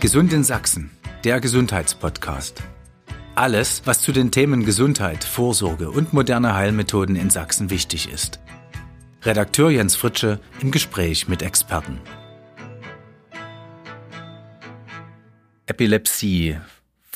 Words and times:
Gesund 0.00 0.32
in 0.32 0.44
Sachsen, 0.44 0.92
der 1.24 1.40
Gesundheitspodcast. 1.40 2.62
Alles, 3.34 3.82
was 3.84 4.00
zu 4.00 4.12
den 4.12 4.30
Themen 4.30 4.64
Gesundheit, 4.64 5.24
Vorsorge 5.24 5.90
und 5.90 6.12
moderne 6.12 6.54
Heilmethoden 6.54 7.16
in 7.16 7.30
Sachsen 7.30 7.68
wichtig 7.68 8.08
ist. 8.08 8.38
Redakteur 9.22 9.70
Jens 9.70 9.96
Fritsche 9.96 10.38
im 10.60 10.70
Gespräch 10.70 11.26
mit 11.26 11.42
Experten. 11.42 11.98
Epilepsie. 15.66 16.58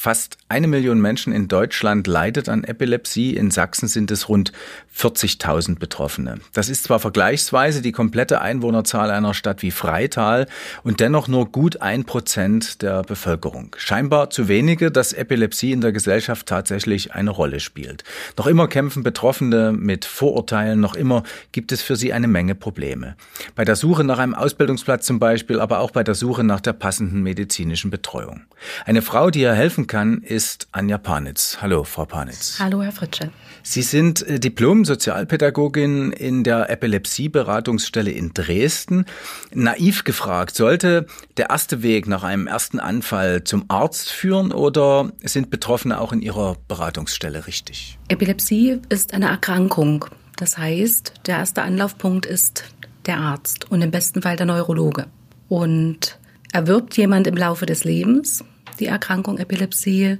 Fast 0.02 0.36
eine 0.48 0.66
Million 0.66 1.00
Menschen 1.00 1.32
in 1.32 1.46
Deutschland 1.46 2.08
leidet 2.08 2.48
an 2.48 2.64
Epilepsie. 2.64 3.36
In 3.36 3.52
Sachsen 3.52 3.86
sind 3.86 4.10
es 4.10 4.28
rund 4.28 4.50
40.000 4.98 5.78
Betroffene. 5.78 6.40
Das 6.52 6.68
ist 6.68 6.82
zwar 6.82 6.98
vergleichsweise 6.98 7.82
die 7.82 7.92
komplette 7.92 8.40
Einwohnerzahl 8.40 9.12
einer 9.12 9.32
Stadt 9.32 9.62
wie 9.62 9.70
Freital 9.70 10.48
und 10.82 10.98
dennoch 10.98 11.28
nur 11.28 11.52
gut 11.52 11.82
ein 11.82 12.04
Prozent 12.04 12.82
der 12.82 13.02
Bevölkerung. 13.02 13.76
Scheinbar 13.78 14.30
zu 14.30 14.48
wenige, 14.48 14.90
dass 14.90 15.12
Epilepsie 15.12 15.70
in 15.70 15.80
der 15.80 15.92
Gesellschaft 15.92 16.46
tatsächlich 16.46 17.14
eine 17.14 17.30
Rolle 17.30 17.60
spielt. 17.60 18.02
Noch 18.36 18.48
immer 18.48 18.66
kämpfen 18.66 19.04
Betroffene 19.04 19.70
mit 19.72 20.04
Vorurteilen, 20.04 20.80
noch 20.80 20.96
immer 20.96 21.22
gibt 21.52 21.70
es 21.70 21.80
für 21.80 21.94
sie 21.94 22.12
eine 22.12 22.26
Menge 22.26 22.56
Probleme. 22.56 23.14
Bei 23.54 23.64
der 23.64 23.76
Suche 23.76 24.02
nach 24.02 24.18
einem 24.18 24.34
Ausbildungsplatz 24.34 25.06
zum 25.06 25.20
Beispiel, 25.20 25.60
aber 25.60 25.78
auch 25.78 25.92
bei 25.92 26.02
der 26.02 26.16
Suche 26.16 26.42
nach 26.42 26.60
der 26.60 26.72
passenden 26.72 27.22
medizinischen 27.22 27.92
Betreuung. 27.92 28.42
Eine 28.84 29.02
Frau, 29.02 29.30
die 29.30 29.40
ihr 29.40 29.54
helfen 29.54 29.86
kann, 29.92 30.22
ist 30.22 30.68
Anja 30.72 30.96
Panitz. 30.96 31.58
Hallo, 31.60 31.84
Frau 31.84 32.06
Panitz. 32.06 32.56
Hallo, 32.58 32.82
Herr 32.82 32.92
Fritsche. 32.92 33.30
Sie 33.62 33.82
sind 33.82 34.26
äh, 34.26 34.40
Diplom-Sozialpädagogin 34.40 36.12
in 36.12 36.44
der 36.44 36.70
Epilepsie-Beratungsstelle 36.70 38.10
in 38.10 38.32
Dresden. 38.32 39.04
Naiv 39.52 40.04
gefragt, 40.04 40.56
sollte 40.56 41.06
der 41.36 41.50
erste 41.50 41.82
Weg 41.82 42.08
nach 42.08 42.22
einem 42.22 42.46
ersten 42.46 42.80
Anfall 42.80 43.44
zum 43.44 43.66
Arzt 43.68 44.10
führen 44.10 44.50
oder 44.50 45.12
sind 45.22 45.50
Betroffene 45.50 46.00
auch 46.00 46.14
in 46.14 46.22
ihrer 46.22 46.56
Beratungsstelle 46.68 47.46
richtig? 47.46 47.98
Epilepsie 48.08 48.80
ist 48.88 49.12
eine 49.12 49.26
Erkrankung. 49.26 50.06
Das 50.38 50.56
heißt, 50.56 51.12
der 51.26 51.36
erste 51.36 51.60
Anlaufpunkt 51.60 52.24
ist 52.24 52.64
der 53.04 53.18
Arzt 53.18 53.70
und 53.70 53.82
im 53.82 53.90
besten 53.90 54.22
Fall 54.22 54.36
der 54.36 54.46
Neurologe. 54.46 55.04
Und 55.50 56.18
erwirbt 56.50 56.96
jemand 56.96 57.26
im 57.26 57.36
Laufe 57.36 57.66
des 57.66 57.84
Lebens 57.84 58.42
die 58.82 58.88
Erkrankung 58.88 59.38
Epilepsie, 59.38 60.18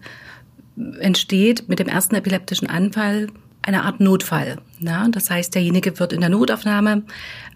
entsteht 1.00 1.68
mit 1.68 1.78
dem 1.78 1.88
ersten 1.88 2.14
epileptischen 2.14 2.68
Anfall 2.68 3.26
eine 3.60 3.84
Art 3.84 4.00
Notfall. 4.00 4.58
Na? 4.78 5.08
Das 5.10 5.30
heißt, 5.30 5.54
derjenige 5.54 5.98
wird 5.98 6.12
in 6.12 6.20
der 6.20 6.30
Notaufnahme 6.30 7.02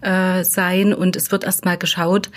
äh, 0.01 0.43
sein 0.43 0.93
und 0.93 1.15
es 1.15 1.31
wird 1.31 1.43
erstmal 1.43 1.77
geschaut, 1.77 2.29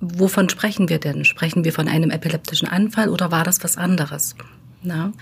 wovon 0.00 0.48
sprechen 0.48 0.88
wir 0.88 0.98
denn? 0.98 1.24
Sprechen 1.24 1.64
wir 1.64 1.72
von 1.72 1.88
einem 1.88 2.10
epileptischen 2.10 2.68
Anfall 2.68 3.08
oder 3.08 3.30
war 3.30 3.44
das 3.44 3.62
was 3.64 3.76
anderes? 3.76 4.36
Na? 4.82 5.12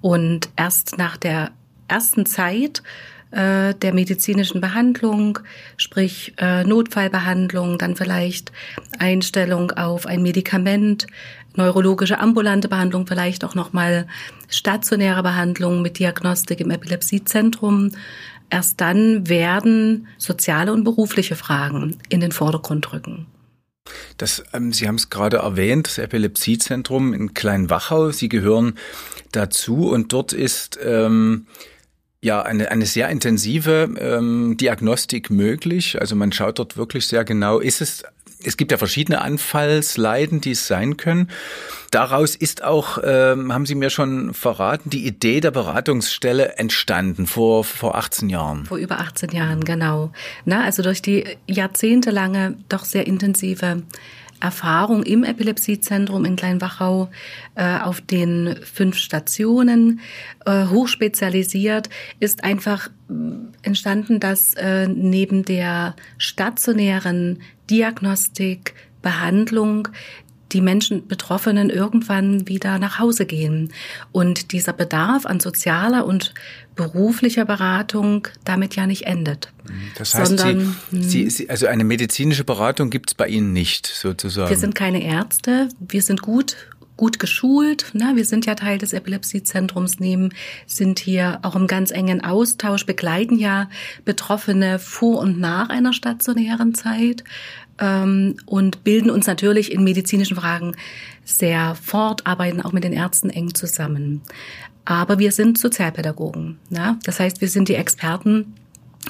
Und 0.00 0.48
erst 0.56 0.96
nach 0.98 1.16
der 1.16 1.50
ersten 1.88 2.24
Zeit 2.24 2.82
äh, 3.32 3.74
der 3.74 3.94
medizinischen 3.94 4.60
Behandlung, 4.60 5.38
sprich 5.76 6.34
äh, 6.38 6.64
Notfallbehandlung, 6.64 7.78
dann 7.78 7.96
vielleicht 7.96 8.52
Einstellung 8.98 9.70
auf 9.72 10.06
ein 10.06 10.22
Medikament, 10.22 11.06
neurologische 11.56 12.18
ambulante 12.18 12.68
Behandlung, 12.68 13.06
vielleicht 13.06 13.44
auch 13.44 13.54
nochmal 13.54 14.06
stationäre 14.48 15.22
Behandlung 15.22 15.82
mit 15.82 15.98
Diagnostik 15.98 16.60
im 16.60 16.70
Epilepsiezentrum. 16.70 17.92
Erst 18.50 18.80
dann 18.80 19.28
werden 19.28 20.08
soziale 20.18 20.72
und 20.72 20.84
berufliche 20.84 21.36
Fragen 21.36 21.96
in 22.08 22.20
den 22.20 22.32
Vordergrund 22.32 22.92
rücken. 22.92 23.26
Das, 24.16 24.44
ähm, 24.52 24.72
Sie 24.72 24.86
haben 24.86 24.96
es 24.96 25.10
gerade 25.10 25.38
erwähnt, 25.38 25.86
das 25.86 25.98
Epilepsiezentrum 25.98 27.14
in 27.14 27.34
Kleinwachau. 27.34 28.10
Sie 28.10 28.28
gehören 28.28 28.74
dazu 29.32 29.88
und 29.88 30.12
dort 30.12 30.32
ist 30.32 30.78
ähm, 30.82 31.46
ja 32.20 32.42
eine, 32.42 32.70
eine 32.70 32.86
sehr 32.86 33.08
intensive 33.08 33.88
ähm, 33.98 34.56
Diagnostik 34.56 35.30
möglich. 35.30 36.00
Also 36.00 36.14
man 36.14 36.32
schaut 36.32 36.58
dort 36.58 36.76
wirklich 36.76 37.08
sehr 37.08 37.24
genau, 37.24 37.58
ist 37.58 37.80
es 37.80 38.04
es 38.46 38.56
gibt 38.56 38.72
ja 38.72 38.78
verschiedene 38.78 39.20
Anfallsleiden, 39.20 40.40
die 40.40 40.52
es 40.52 40.66
sein 40.66 40.96
können. 40.96 41.28
Daraus 41.90 42.34
ist 42.36 42.64
auch, 42.64 42.98
ähm, 43.04 43.52
haben 43.52 43.66
Sie 43.66 43.74
mir 43.74 43.90
schon 43.90 44.32
verraten, 44.32 44.88
die 44.88 45.06
Idee 45.06 45.40
der 45.40 45.50
Beratungsstelle 45.50 46.56
entstanden 46.56 47.26
vor, 47.26 47.64
vor 47.64 47.96
18 47.96 48.30
Jahren. 48.30 48.64
Vor 48.64 48.78
über 48.78 48.98
18 48.98 49.30
Jahren, 49.30 49.64
genau. 49.64 50.10
Na, 50.44 50.64
also 50.64 50.82
durch 50.82 51.02
die 51.02 51.24
jahrzehntelange, 51.46 52.56
doch 52.68 52.84
sehr 52.84 53.06
intensive 53.06 53.82
Erfahrung 54.42 55.04
im 55.04 55.22
Epilepsiezentrum 55.22 56.24
in 56.24 56.34
Kleinwachau 56.34 57.10
äh, 57.54 57.78
auf 57.78 58.00
den 58.00 58.56
fünf 58.64 58.96
Stationen, 58.96 60.00
äh, 60.44 60.66
hochspezialisiert, 60.66 61.88
ist 62.18 62.42
einfach 62.42 62.88
äh, 62.88 63.12
entstanden, 63.62 64.18
dass 64.18 64.54
äh, 64.54 64.88
neben 64.88 65.44
der 65.44 65.94
stationären 66.18 67.40
Diagnostik, 67.72 68.74
Behandlung 69.00 69.88
die 70.52 70.60
Menschen 70.60 71.08
Betroffenen 71.08 71.70
irgendwann 71.70 72.46
wieder 72.46 72.78
nach 72.78 72.98
Hause 72.98 73.26
gehen. 73.26 73.72
Und 74.12 74.52
dieser 74.52 74.74
Bedarf 74.74 75.26
an 75.26 75.40
sozialer 75.40 76.04
und 76.04 76.34
beruflicher 76.76 77.46
Beratung 77.46 78.28
damit 78.44 78.76
ja 78.76 78.86
nicht 78.86 79.06
endet. 79.06 79.52
Das 79.96 80.14
heißt, 80.14 80.38
sondern, 80.38 80.76
Sie, 80.90 81.02
Sie, 81.02 81.30
Sie, 81.30 81.50
also 81.50 81.66
eine 81.66 81.84
medizinische 81.84 82.44
Beratung 82.44 82.90
gibt 82.90 83.10
es 83.10 83.14
bei 83.14 83.28
Ihnen 83.28 83.52
nicht 83.54 83.86
sozusagen. 83.86 84.50
Wir 84.50 84.58
sind 84.58 84.74
keine 84.74 85.02
Ärzte, 85.02 85.68
wir 85.80 86.02
sind 86.02 86.22
gut 86.22 86.56
gut 86.96 87.18
geschult. 87.18 87.86
Ne? 87.94 88.12
Wir 88.14 88.24
sind 88.24 88.46
ja 88.46 88.54
Teil 88.54 88.78
des 88.78 88.92
Epilepsiezentrums, 88.92 89.98
nehmen, 89.98 90.32
sind 90.66 91.00
hier 91.00 91.40
auch 91.42 91.56
im 91.56 91.66
ganz 91.66 91.90
engen 91.90 92.22
Austausch, 92.22 92.86
begleiten 92.86 93.38
ja 93.38 93.68
Betroffene 94.04 94.78
vor 94.78 95.18
und 95.18 95.40
nach 95.40 95.68
einer 95.68 95.92
stationären 95.92 96.74
Zeit 96.74 97.24
ähm, 97.78 98.36
und 98.46 98.84
bilden 98.84 99.10
uns 99.10 99.26
natürlich 99.26 99.72
in 99.72 99.84
medizinischen 99.84 100.36
Fragen 100.36 100.76
sehr 101.24 101.74
fort, 101.74 102.26
arbeiten 102.26 102.60
auch 102.60 102.72
mit 102.72 102.84
den 102.84 102.92
Ärzten 102.92 103.30
eng 103.30 103.54
zusammen. 103.54 104.22
Aber 104.84 105.18
wir 105.18 105.32
sind 105.32 105.58
Sozialpädagogen. 105.58 106.58
Ne? 106.70 106.98
Das 107.04 107.20
heißt, 107.20 107.40
wir 107.40 107.48
sind 107.48 107.68
die 107.68 107.74
Experten 107.74 108.54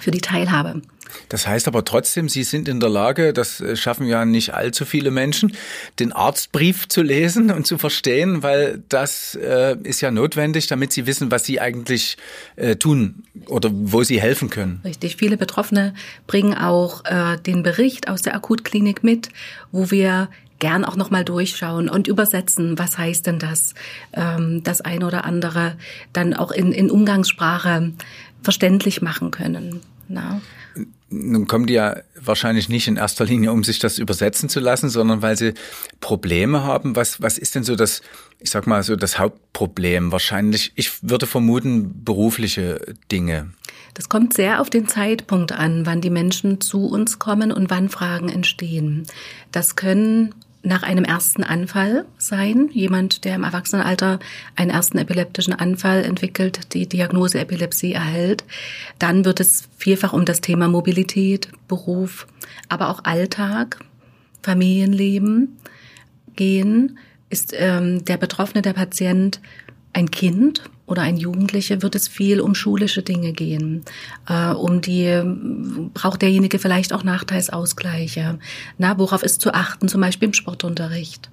für 0.01 0.11
die 0.11 0.21
Teilhabe. 0.21 0.83
Das 1.29 1.47
heißt 1.47 1.69
aber 1.69 1.85
trotzdem, 1.85 2.29
Sie 2.29 2.43
sind 2.43 2.69
in 2.69 2.81
der 2.81 2.89
Lage, 2.89 3.33
das 3.33 3.61
äh, 3.61 3.77
schaffen 3.77 4.07
ja 4.07 4.25
nicht 4.25 4.55
allzu 4.55 4.85
viele 4.85 5.11
Menschen, 5.11 5.57
den 5.99 6.13
Arztbrief 6.13 6.89
zu 6.89 7.03
lesen 7.03 7.51
und 7.51 7.67
zu 7.67 7.79
verstehen, 7.79 8.43
weil 8.43 8.83
das 8.89 9.35
äh, 9.35 9.77
ist 9.83 10.01
ja 10.01 10.11
notwendig, 10.11 10.67
damit 10.67 10.93
Sie 10.93 11.07
wissen, 11.07 11.31
was 11.31 11.45
Sie 11.45 11.61
eigentlich 11.61 12.17
äh, 12.57 12.77
tun 12.77 13.25
oder 13.47 13.71
wo 13.73 14.03
Sie 14.03 14.21
helfen 14.21 14.51
können. 14.51 14.81
Richtig. 14.85 15.17
Viele 15.17 15.37
Betroffene 15.37 15.95
bringen 16.27 16.55
auch 16.55 17.05
äh, 17.05 17.39
den 17.39 17.63
Bericht 17.63 18.09
aus 18.09 18.23
der 18.23 18.35
Akutklinik 18.35 19.05
mit, 19.05 19.29
wo 19.71 19.91
wir 19.91 20.29
gern 20.63 20.85
auch 20.85 20.95
nochmal 20.95 21.25
durchschauen 21.25 21.89
und 21.89 22.07
übersetzen, 22.07 22.79
was 22.79 22.97
heißt 22.97 23.27
denn 23.27 23.41
das, 23.41 23.75
ähm, 24.13 24.63
das 24.63 24.81
eine 24.81 25.05
oder 25.05 25.25
andere 25.25 25.77
dann 26.13 26.35
auch 26.35 26.53
in, 26.53 26.71
in 26.71 26.89
Umgangssprache 26.89 27.93
verständlich 28.43 29.03
machen 29.03 29.33
können. 29.33 29.81
Na? 30.07 30.41
Nun 31.13 31.47
kommen 31.47 31.67
die 31.67 31.75
ja 31.75 31.97
wahrscheinlich 32.19 32.69
nicht 32.69 32.89
in 32.89 32.97
erster 32.97 33.25
Linie, 33.25 33.53
um 33.53 33.65
sich 33.65 33.79
das 33.79 33.99
übersetzen 33.99 34.49
zu 34.49 34.61
lassen, 34.61 34.89
sondern 34.89 35.23
weil 35.23 35.37
sie 35.37 35.55
Probleme 36.01 36.65
haben. 36.65 36.97
Was, 36.97 37.21
was 37.21 37.39
ist 37.39 37.55
denn 37.55 37.65
so 37.65 37.77
das, 37.77 38.01
ich 38.39 38.51
sag 38.51 38.67
mal 38.67 38.83
so 38.83 38.97
das 38.97 39.19
Hauptproblem? 39.19 40.11
Wahrscheinlich, 40.11 40.73
ich 40.75 41.03
würde 41.03 41.27
vermuten, 41.27 42.05
berufliche 42.05 42.95
Dinge. 43.11 43.51
Das 43.95 44.09
kommt 44.09 44.33
sehr 44.33 44.61
auf 44.61 44.71
den 44.71 44.89
Zeitpunkt 44.89 45.53
an, 45.53 45.85
wann 45.85 46.01
die 46.01 46.11
Menschen 46.11 46.61
zu 46.61 46.87
uns 46.87 47.19
kommen 47.19 47.53
und 47.53 47.69
wann 47.71 47.91
Fragen 47.91 48.31
entstehen. 48.31 49.07
Das 49.51 49.77
können 49.77 50.35
nach 50.63 50.83
einem 50.83 51.05
ersten 51.05 51.43
Anfall 51.43 52.05
sein. 52.19 52.71
Jemand, 52.73 53.25
der 53.25 53.35
im 53.35 53.45
Erwachsenenalter 53.45 54.19
einen 54.55 54.71
ersten 54.71 54.99
epileptischen 54.99 55.55
Anfall 55.55 56.05
entwickelt, 56.05 56.73
die 56.73 56.89
Diagnose 56.89 57.41
Epilepsie 57.41 57.93
erhält. 57.93 58.45
Dann 58.99 59.25
wird 59.25 59.41
es 59.41 59.69
vielfach 59.77 60.13
um 60.13 60.25
das 60.25 60.41
Thema 60.41 60.69
Mobilität, 60.69 61.49
Beruf, 61.67 62.27
aber 62.69 62.91
auch 62.91 63.05
Alltag, 63.05 63.81
Familienleben 64.43 65.59
gehen. 66.37 66.99
Ist 67.29 67.55
ähm, 67.57 68.05
der 68.05 68.19
Betroffene, 68.19 68.63
der 68.63 68.75
Patient 68.75 69.41
ein 69.93 70.11
Kind 70.11 70.63
oder 70.93 71.03
ein 71.03 71.17
Jugendliche 71.17 71.81
wird 71.81 71.95
es 71.95 72.07
viel 72.07 72.39
um 72.39 72.55
schulische 72.55 73.03
Dinge 73.03 73.33
gehen, 73.33 73.83
äh, 74.29 74.51
um 74.51 74.83
die 74.83 75.23
braucht 75.95 76.21
derjenige 76.21 76.59
vielleicht 76.59 76.93
auch 76.93 77.03
Nachteilsausgleiche, 77.03 78.39
na 78.77 78.99
worauf 78.99 79.23
ist 79.23 79.41
zu 79.41 79.55
achten, 79.55 79.89
zum 79.89 80.03
Beispiel 80.03 80.29
im 80.29 80.35
Sportunterricht 80.35 81.31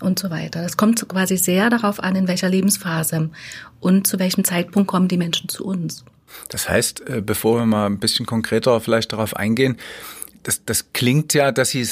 und 0.00 0.18
so 0.18 0.28
weiter. 0.30 0.60
Das 0.60 0.76
kommt 0.76 1.08
quasi 1.08 1.36
sehr 1.36 1.70
darauf 1.70 2.02
an, 2.02 2.16
in 2.16 2.26
welcher 2.26 2.48
Lebensphase 2.48 3.30
und 3.78 4.08
zu 4.08 4.18
welchem 4.18 4.42
Zeitpunkt 4.42 4.88
kommen 4.88 5.06
die 5.06 5.18
Menschen 5.18 5.48
zu 5.48 5.64
uns. 5.64 6.04
Das 6.48 6.68
heißt, 6.68 7.08
äh, 7.08 7.22
bevor 7.24 7.60
wir 7.60 7.66
mal 7.66 7.86
ein 7.86 8.00
bisschen 8.00 8.26
konkreter 8.26 8.80
vielleicht 8.80 9.12
darauf 9.12 9.36
eingehen, 9.36 9.76
das, 10.42 10.64
das 10.64 10.92
klingt 10.92 11.32
ja, 11.32 11.52
dass 11.52 11.70
sie 11.70 11.88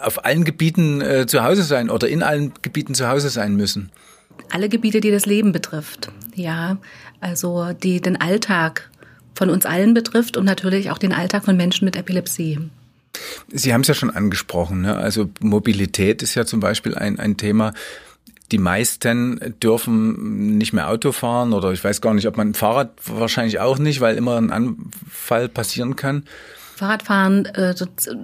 auf 0.00 0.24
allen 0.24 0.44
Gebieten 0.44 1.00
äh, 1.00 1.26
zu 1.26 1.42
Hause 1.42 1.64
sein 1.64 1.90
oder 1.90 2.08
in 2.08 2.22
allen 2.22 2.54
Gebieten 2.62 2.94
zu 2.94 3.08
Hause 3.08 3.30
sein 3.30 3.56
müssen. 3.56 3.90
Alle 4.50 4.68
Gebiete, 4.68 5.00
die 5.00 5.10
das 5.10 5.26
Leben 5.26 5.52
betrifft. 5.52 6.10
Ja, 6.34 6.78
also 7.20 7.72
die 7.72 8.00
den 8.00 8.20
Alltag 8.20 8.90
von 9.34 9.50
uns 9.50 9.66
allen 9.66 9.94
betrifft 9.94 10.36
und 10.36 10.44
natürlich 10.44 10.90
auch 10.90 10.98
den 10.98 11.12
Alltag 11.12 11.44
von 11.44 11.56
Menschen 11.56 11.84
mit 11.84 11.96
Epilepsie. 11.96 12.58
Sie 13.48 13.72
haben 13.72 13.82
es 13.82 13.88
ja 13.88 13.94
schon 13.94 14.10
angesprochen. 14.10 14.82
Ne? 14.82 14.96
Also 14.96 15.30
Mobilität 15.40 16.22
ist 16.22 16.34
ja 16.34 16.44
zum 16.44 16.60
Beispiel 16.60 16.94
ein, 16.94 17.18
ein 17.18 17.36
Thema. 17.36 17.72
Die 18.52 18.58
meisten 18.58 19.54
dürfen 19.62 20.56
nicht 20.56 20.72
mehr 20.72 20.88
Auto 20.88 21.12
fahren 21.12 21.52
oder 21.52 21.72
ich 21.72 21.82
weiß 21.82 22.00
gar 22.00 22.14
nicht, 22.14 22.28
ob 22.28 22.36
man 22.36 22.54
Fahrrad 22.54 22.92
wahrscheinlich 23.04 23.58
auch 23.58 23.78
nicht, 23.78 24.00
weil 24.00 24.16
immer 24.16 24.36
ein 24.36 24.52
Anfall 24.52 25.48
passieren 25.48 25.96
kann. 25.96 26.24
Fahrradfahren, 26.76 27.46
äh, 27.46 27.74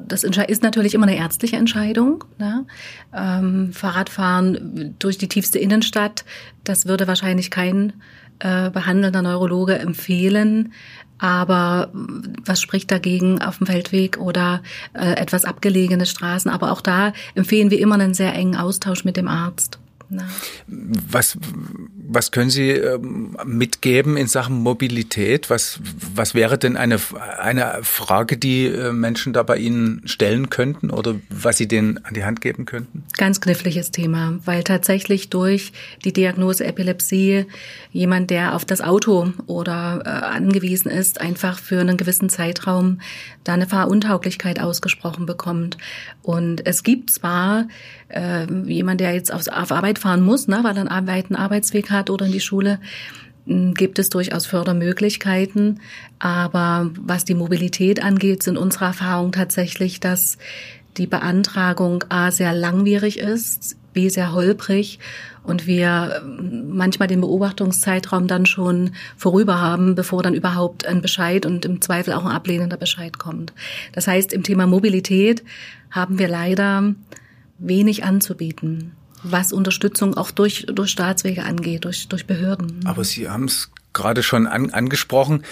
das 0.06 0.25
ist 0.25 0.62
natürlich 0.62 0.93
immer 0.93 1.06
eine 1.06 1.16
ärztliche 1.16 1.56
Entscheidung. 1.56 2.25
Ne? 2.38 2.66
Ähm, 3.14 3.72
Fahrradfahren 3.72 4.94
durch 4.99 5.16
die 5.16 5.28
tiefste 5.28 5.58
Innenstadt, 5.58 6.26
das 6.62 6.84
würde 6.84 7.08
wahrscheinlich 7.08 7.50
kein 7.50 7.94
äh, 8.40 8.69
behandelnder 8.70 9.22
Neurologe 9.22 9.78
empfehlen. 9.78 10.75
Aber 11.16 11.90
was 12.44 12.60
spricht 12.60 12.90
dagegen 12.90 13.40
auf 13.40 13.56
dem 13.56 13.69
Feldweg 13.69 14.19
oder 14.19 14.60
äh, 14.93 15.12
etwas 15.12 15.46
abgelegene 15.46 16.05
Straßen? 16.05 16.50
Aber 16.50 16.72
auch 16.72 16.82
da 16.82 17.14
empfehlen 17.34 17.70
wir 17.70 17.78
immer 17.78 17.94
einen 17.94 18.12
sehr 18.12 18.34
engen 18.34 18.56
Austausch 18.56 19.05
mit 19.05 19.16
dem 19.16 19.28
Arzt. 19.28 19.78
Was, 20.66 21.38
was 22.04 22.32
können 22.32 22.50
Sie 22.50 22.70
ähm, 22.70 23.37
mitgeben 23.44 24.16
in 24.16 24.26
Sachen 24.26 24.56
Mobilität? 24.56 25.50
Was, 25.50 25.78
was 26.14 26.34
wäre 26.34 26.58
denn 26.58 26.76
eine, 26.76 26.99
eine 27.38 27.78
Frage, 27.82 28.37
die 28.37 28.66
äh, 28.66 28.93
Menschen 28.93 29.32
da 29.32 29.43
bei 29.43 29.56
Ihnen 29.58 30.02
stellen 30.04 30.50
könnten 30.50 30.90
oder 30.90 31.14
was 31.31 31.58
Sie 31.58 31.69
denen 31.69 32.04
an 32.04 32.14
die 32.14 32.25
Hand 32.25 32.40
geben 32.40 32.64
könnten? 32.64 33.04
Ganz 33.16 33.40
kniffliges 33.40 33.93
Thema, 33.93 34.38
weil 34.44 34.64
tatsächlich 34.64 35.31
durch 35.31 35.72
die 36.04 36.12
Diagnose 36.12 36.64
Epilepsie 36.64 37.46
jemand, 37.93 38.31
der 38.31 38.56
auf 38.56 38.64
das 38.64 38.81
Auto 38.81 39.32
oder 39.46 40.02
äh, 40.05 40.08
angewiesen 40.08 40.90
ist, 40.90 41.20
einfach 41.20 41.58
für 41.58 41.81
einen 41.81 41.96
gewissen 41.96 42.28
Zeitraum 42.28 43.00
da 43.44 43.55
eine 43.55 43.66
Fahruntauglichkeit 43.66 44.60
ausgesprochen 44.60 45.26
bekommt. 45.26 45.78
Und 46.22 46.66
es 46.66 46.82
gibt 46.82 47.10
zwar 47.10 47.66
äh, 48.08 48.46
jemand, 48.64 49.00
der 49.00 49.14
jetzt 49.14 49.32
auf, 49.32 49.48
auf 49.48 49.72
Arbeit 49.72 49.98
fahren 49.98 50.22
muss, 50.22 50.48
ne, 50.48 50.60
weil 50.62 50.76
er 50.76 50.90
einen 50.90 51.06
weiten 51.06 51.34
Arbeitsweg 51.34 51.92
hat 51.93 52.11
oder 52.11 52.27
in 52.27 52.33
die 52.33 52.41
Schule, 52.41 52.81
gibt 53.47 53.99
es 53.99 54.09
durchaus 54.09 54.47
Fördermöglichkeiten. 54.47 55.81
Aber 56.19 56.91
was 57.00 57.25
die 57.25 57.35
Mobilität 57.35 58.03
angeht, 58.03 58.43
sind 58.43 58.56
unsere 58.56 58.87
Erfahrungen 58.87 59.33
tatsächlich, 59.33 60.00
dass 60.00 60.39
die 60.97 61.06
Beantragung 61.06 62.05
A 62.09 62.31
sehr 62.31 62.53
langwierig 62.53 63.19
ist, 63.19 63.77
B 63.93 64.09
sehr 64.09 64.33
holprig 64.33 64.99
und 65.43 65.67
wir 65.67 66.23
manchmal 66.25 67.09
den 67.09 67.21
Beobachtungszeitraum 67.21 68.27
dann 68.27 68.47
schon 68.47 68.93
vorüber 69.17 69.61
haben, 69.61 69.94
bevor 69.94 70.23
dann 70.23 70.35
überhaupt 70.35 70.87
ein 70.87 71.03
Bescheid 71.03 71.47
und 71.47 71.65
im 71.65 71.81
Zweifel 71.81 72.15
auch 72.15 72.25
ein 72.25 72.33
ablehnender 72.33 72.77
Bescheid 72.77 73.19
kommt. 73.19 73.53
Das 73.93 74.06
heißt, 74.06 74.33
im 74.33 74.43
Thema 74.43 74.67
Mobilität 74.67 75.43
haben 75.91 76.19
wir 76.19 76.29
leider 76.29 76.94
wenig 77.59 78.05
anzubieten, 78.05 78.93
was 79.22 79.52
Unterstützung 79.52 80.16
auch 80.16 80.30
durch, 80.30 80.66
durch 80.66 80.90
Staatswege 80.90 81.44
angeht, 81.44 81.84
durch, 81.84 82.08
durch 82.08 82.26
Behörden. 82.26 82.80
Aber 82.84 83.04
Sie 83.04 83.28
haben 83.28 83.44
es 83.44 83.70
gerade 83.93 84.23
schon 84.23 84.47
an, 84.47 84.71
angesprochen. 84.71 85.44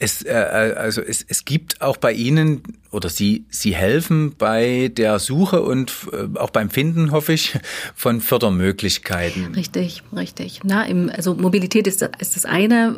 Es, 0.00 0.22
äh, 0.22 0.32
äh, 0.32 0.74
also 0.74 1.00
es, 1.00 1.24
es 1.26 1.44
gibt 1.44 1.80
auch 1.80 1.96
bei 1.96 2.12
Ihnen 2.12 2.62
oder 2.90 3.08
Sie, 3.08 3.44
Sie 3.48 3.74
helfen 3.74 4.34
bei 4.36 4.90
der 4.94 5.18
Suche 5.20 5.62
und 5.62 5.92
äh, 6.12 6.36
auch 6.38 6.50
beim 6.50 6.68
Finden, 6.68 7.12
hoffe 7.12 7.32
ich, 7.32 7.56
von 7.94 8.20
Fördermöglichkeiten. 8.20 9.54
Richtig, 9.54 10.02
richtig. 10.14 10.60
Na, 10.64 10.84
im, 10.84 11.10
also 11.10 11.34
Mobilität 11.34 11.86
ist, 11.86 12.02
ist 12.18 12.36
das 12.36 12.44
eine, 12.44 12.96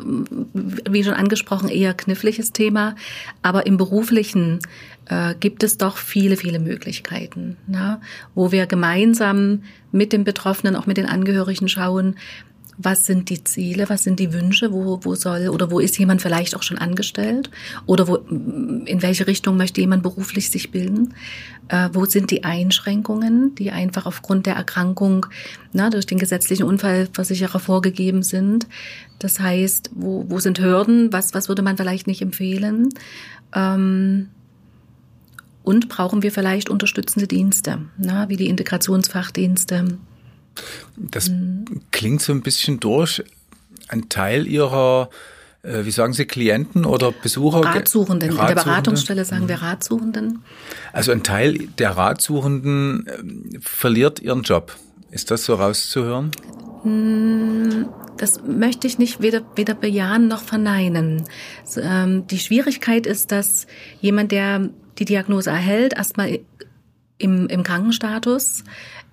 wie 0.54 1.04
schon 1.04 1.14
angesprochen, 1.14 1.68
eher 1.68 1.92
kniffliges 1.92 2.52
Thema, 2.52 2.96
aber 3.42 3.66
im 3.66 3.76
beruflichen 3.76 4.60
äh, 5.06 5.34
gibt 5.38 5.62
es 5.62 5.76
doch 5.76 5.98
viele, 5.98 6.36
viele 6.36 6.58
Möglichkeiten, 6.58 7.56
na, 7.66 8.00
wo 8.34 8.52
wir 8.52 8.66
gemeinsam 8.66 9.62
mit 9.92 10.12
den 10.12 10.24
Betroffenen, 10.24 10.76
auch 10.76 10.86
mit 10.86 10.96
den 10.96 11.06
Angehörigen 11.06 11.68
schauen, 11.68 12.16
was 12.78 13.06
sind 13.06 13.30
die 13.30 13.42
Ziele, 13.42 13.88
was 13.88 14.04
sind 14.04 14.20
die 14.20 14.32
Wünsche, 14.32 14.72
wo, 14.72 15.00
wo 15.02 15.14
soll 15.14 15.48
oder 15.48 15.70
wo 15.70 15.78
ist 15.78 15.98
jemand 15.98 16.22
vielleicht 16.22 16.54
auch 16.54 16.62
schon 16.62 16.78
angestellt 16.78 17.50
oder 17.86 18.06
wo, 18.06 18.16
in 18.16 18.98
welche 19.00 19.26
Richtung 19.26 19.56
möchte 19.56 19.80
jemand 19.80 20.02
beruflich 20.02 20.50
sich 20.50 20.70
bilden, 20.70 21.14
äh, 21.68 21.88
wo 21.92 22.04
sind 22.04 22.30
die 22.30 22.44
Einschränkungen, 22.44 23.54
die 23.54 23.70
einfach 23.70 24.06
aufgrund 24.06 24.46
der 24.46 24.54
Erkrankung 24.54 25.26
na, 25.72 25.90
durch 25.90 26.06
den 26.06 26.18
gesetzlichen 26.18 26.64
Unfallversicherer 26.64 27.58
vorgegeben 27.60 28.22
sind. 28.22 28.66
Das 29.18 29.40
heißt, 29.40 29.90
wo, 29.94 30.24
wo 30.28 30.38
sind 30.38 30.60
Hürden, 30.60 31.12
was, 31.12 31.34
was 31.34 31.48
würde 31.48 31.62
man 31.62 31.76
vielleicht 31.76 32.06
nicht 32.06 32.22
empfehlen. 32.22 32.90
Ähm, 33.54 34.28
und 35.62 35.88
brauchen 35.88 36.22
wir 36.22 36.30
vielleicht 36.30 36.70
unterstützende 36.70 37.26
Dienste, 37.26 37.80
na, 37.98 38.28
wie 38.28 38.36
die 38.36 38.46
Integrationsfachdienste. 38.46 39.98
Das 40.96 41.28
mhm. 41.28 41.64
klingt 41.90 42.22
so 42.22 42.32
ein 42.32 42.42
bisschen 42.42 42.80
durch. 42.80 43.22
Ein 43.88 44.08
Teil 44.08 44.46
Ihrer, 44.46 45.10
äh, 45.62 45.84
wie 45.84 45.90
sagen 45.90 46.12
Sie, 46.12 46.24
Klienten 46.24 46.84
oder 46.84 47.12
Besucher? 47.12 47.60
Ratsuchenden. 47.60 48.30
Ratsuchende. 48.30 48.50
In 48.50 48.56
der 48.56 48.62
Beratungsstelle 48.62 49.24
sagen 49.24 49.48
wir 49.48 49.56
mhm. 49.56 49.62
Ratsuchenden. 49.62 50.42
Also 50.92 51.12
ein 51.12 51.22
Teil 51.22 51.68
der 51.78 51.90
Ratsuchenden 51.90 53.06
äh, 53.06 53.58
verliert 53.60 54.20
ihren 54.20 54.42
Job. 54.42 54.74
Ist 55.10 55.30
das 55.30 55.44
so 55.44 55.54
rauszuhören? 55.54 56.30
Hm, 56.82 57.88
das 58.16 58.42
möchte 58.44 58.86
ich 58.86 58.98
nicht 58.98 59.20
weder, 59.20 59.42
weder 59.56 59.74
bejahen 59.74 60.28
noch 60.28 60.42
verneinen. 60.42 61.24
Ähm, 61.76 62.26
die 62.26 62.38
Schwierigkeit 62.38 63.06
ist, 63.06 63.32
dass 63.32 63.66
jemand, 64.00 64.32
der 64.32 64.70
die 64.98 65.04
Diagnose 65.04 65.50
erhält, 65.50 65.94
erstmal 65.94 66.40
im, 67.18 67.48
im 67.48 67.62
Krankenstatus 67.62 68.64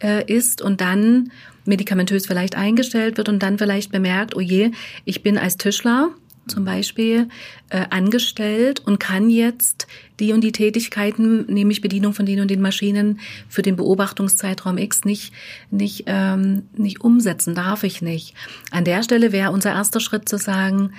äh, 0.04 0.24
ist 0.32 0.62
und 0.62 0.82
dann 0.82 1.32
medikamentös 1.66 2.28
vielleicht 2.28 2.56
eingestellt 2.56 3.18
wird 3.18 3.30
und 3.30 3.42
dann 3.42 3.58
vielleicht 3.58 3.92
bemerkt, 3.92 4.36
oh 4.36 4.42
je, 4.42 4.72
ich 5.06 5.24
bin 5.24 5.38
als 5.38 5.58
Tischler 5.58 6.10
zum 6.46 6.66
Beispiel 6.66 7.30
äh, 7.70 7.86
angestellt 7.90 8.82
und 8.86 9.00
kann 9.00 9.30
jetzt 9.30 9.88
die 10.20 10.34
und 10.34 10.42
die 10.42 10.52
Tätigkeiten, 10.52 11.46
nämlich 11.46 11.80
Bedienung 11.80 12.14
von 12.14 12.26
den 12.26 12.42
und 12.42 12.52
den 12.52 12.62
Maschinen 12.62 13.20
für 13.48 13.62
den 13.62 13.78
Beobachtungszeitraum 13.78 14.78
X 14.78 15.06
nicht 15.06 15.34
nicht 15.72 16.04
ähm, 16.08 16.64
nicht 16.76 17.02
umsetzen, 17.02 17.56
darf 17.56 17.84
ich 17.84 18.02
nicht. 18.02 18.36
An 18.72 18.84
der 18.84 19.04
Stelle 19.04 19.32
wäre 19.32 19.52
unser 19.52 19.72
erster 19.72 20.02
Schritt 20.02 20.28
zu 20.28 20.38
sagen, 20.38 20.92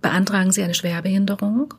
beantragen 0.00 0.52
Sie 0.52 0.62
eine 0.62 0.74
Schwerbehinderung 0.74 1.74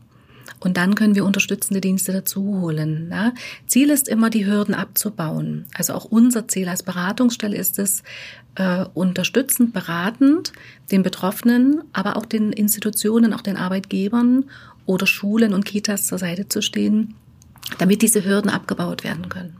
und 0.65 0.77
dann 0.77 0.95
können 0.95 1.13
wir 1.13 1.25
unterstützende 1.25 1.79
Dienste 1.79 2.11
dazu 2.11 2.59
holen. 2.59 3.09
Ja. 3.11 3.33
Ziel 3.67 3.91
ist 3.91 4.07
immer, 4.07 4.31
die 4.31 4.47
Hürden 4.47 4.73
abzubauen. 4.73 5.67
Also 5.75 5.93
auch 5.93 6.05
unser 6.05 6.47
Ziel 6.47 6.67
als 6.67 6.81
Beratungsstelle 6.81 7.55
ist 7.55 7.77
es, 7.77 8.01
äh, 8.55 8.83
unterstützend, 8.95 9.73
beratend 9.73 10.53
den 10.91 11.03
Betroffenen, 11.03 11.83
aber 11.93 12.17
auch 12.17 12.25
den 12.25 12.51
Institutionen, 12.51 13.31
auch 13.31 13.41
den 13.41 13.57
Arbeitgebern 13.57 14.45
oder 14.87 15.05
Schulen 15.05 15.53
und 15.53 15.65
Kitas 15.65 16.07
zur 16.07 16.17
Seite 16.17 16.49
zu 16.49 16.63
stehen, 16.63 17.13
damit 17.77 18.01
diese 18.01 18.25
Hürden 18.25 18.49
abgebaut 18.49 19.03
werden 19.03 19.29
können. 19.29 19.57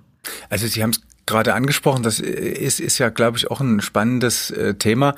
Also 0.50 0.66
Sie 0.66 0.82
haben 0.82 0.90
es 0.90 1.02
gerade 1.28 1.54
angesprochen, 1.54 2.02
das 2.02 2.20
ist, 2.20 2.80
ist 2.80 2.98
ja, 2.98 3.10
glaube 3.10 3.38
ich, 3.38 3.52
auch 3.52 3.62
ein 3.62 3.80
spannendes 3.80 4.50
äh, 4.50 4.74
Thema 4.74 5.14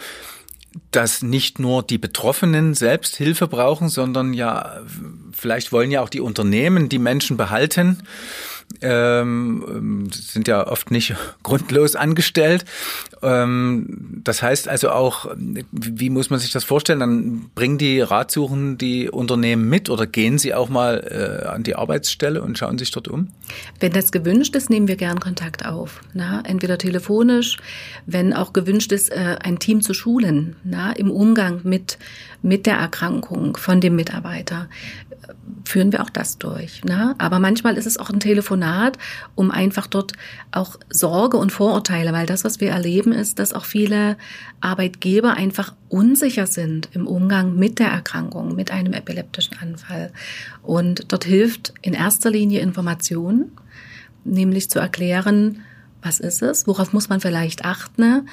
dass 0.91 1.21
nicht 1.21 1.59
nur 1.59 1.83
die 1.83 1.97
Betroffenen 1.97 2.73
selbst 2.73 3.15
Hilfe 3.15 3.47
brauchen, 3.47 3.89
sondern 3.89 4.33
ja, 4.33 4.81
vielleicht 5.37 5.71
wollen 5.71 5.91
ja 5.91 6.01
auch 6.01 6.09
die 6.09 6.19
Unternehmen 6.19 6.89
die 6.89 6.99
Menschen 6.99 7.37
behalten 7.37 8.03
ähm, 8.81 10.09
sind 10.11 10.47
ja 10.47 10.67
oft 10.67 10.91
nicht 10.91 11.15
grundlos 11.43 11.95
angestellt. 11.95 12.65
Ähm, 13.21 14.21
das 14.23 14.41
heißt 14.41 14.67
also 14.67 14.89
auch, 14.91 15.33
wie 15.71 16.09
muss 16.09 16.29
man 16.29 16.39
sich 16.39 16.51
das 16.51 16.63
vorstellen? 16.63 16.99
Dann 16.99 17.49
bringen 17.55 17.77
die 17.77 18.01
Ratsuchenden 18.01 18.77
die 18.77 19.09
Unternehmen 19.09 19.69
mit 19.69 19.89
oder 19.89 20.05
gehen 20.05 20.37
sie 20.37 20.53
auch 20.53 20.69
mal 20.69 21.41
äh, 21.43 21.47
an 21.47 21.63
die 21.63 21.75
Arbeitsstelle 21.75 22.41
und 22.41 22.57
schauen 22.57 22.77
sich 22.77 22.91
dort 22.91 23.07
um? 23.07 23.29
Wenn 23.79 23.93
das 23.93 24.11
gewünscht 24.11 24.55
ist, 24.55 24.69
nehmen 24.69 24.87
wir 24.87 24.95
gern 24.95 25.19
Kontakt 25.19 25.65
auf. 25.65 26.01
Na? 26.13 26.41
Entweder 26.45 26.77
telefonisch, 26.77 27.57
wenn 28.05 28.33
auch 28.33 28.53
gewünscht 28.53 28.91
ist, 28.91 29.09
äh, 29.09 29.37
ein 29.41 29.59
Team 29.59 29.81
zu 29.81 29.93
schulen 29.93 30.55
na? 30.63 30.91
im 30.91 31.09
Umgang 31.09 31.61
mit, 31.63 31.97
mit 32.41 32.65
der 32.65 32.75
Erkrankung 32.75 33.57
von 33.57 33.81
dem 33.81 33.95
Mitarbeiter 33.95 34.67
führen 35.65 35.91
wir 35.91 36.01
auch 36.01 36.09
das 36.09 36.37
durch. 36.37 36.81
Na? 36.85 37.15
Aber 37.17 37.39
manchmal 37.39 37.77
ist 37.77 37.85
es 37.85 37.97
auch 37.97 38.09
ein 38.09 38.19
Telefon 38.19 38.56
Telefonat, 38.57 38.97
um 39.35 39.51
einfach 39.51 39.87
dort 39.87 40.13
auch 40.51 40.77
Sorge 40.89 41.37
und 41.37 41.51
Vorurteile, 41.51 42.13
weil 42.13 42.25
das, 42.25 42.43
was 42.43 42.59
wir 42.59 42.71
erleben, 42.71 43.11
ist, 43.11 43.39
dass 43.39 43.53
auch 43.53 43.65
viele 43.65 44.17
Arbeitgeber 44.61 45.33
einfach 45.33 45.73
unsicher 45.89 46.47
sind 46.47 46.89
im 46.93 47.07
Umgang 47.07 47.55
mit 47.55 47.79
der 47.79 47.87
Erkrankung, 47.87 48.55
mit 48.55 48.71
einem 48.71 48.93
epileptischen 48.93 49.57
Anfall. 49.61 50.11
Und 50.63 51.11
dort 51.11 51.25
hilft 51.25 51.73
in 51.81 51.93
erster 51.93 52.29
Linie 52.29 52.61
Information, 52.61 53.51
nämlich 54.23 54.69
zu 54.69 54.79
erklären, 54.79 55.61
was 56.01 56.19
ist 56.19 56.41
es, 56.41 56.67
worauf 56.67 56.93
muss 56.93 57.09
man 57.09 57.19
vielleicht 57.19 57.65
achten. 57.65 58.27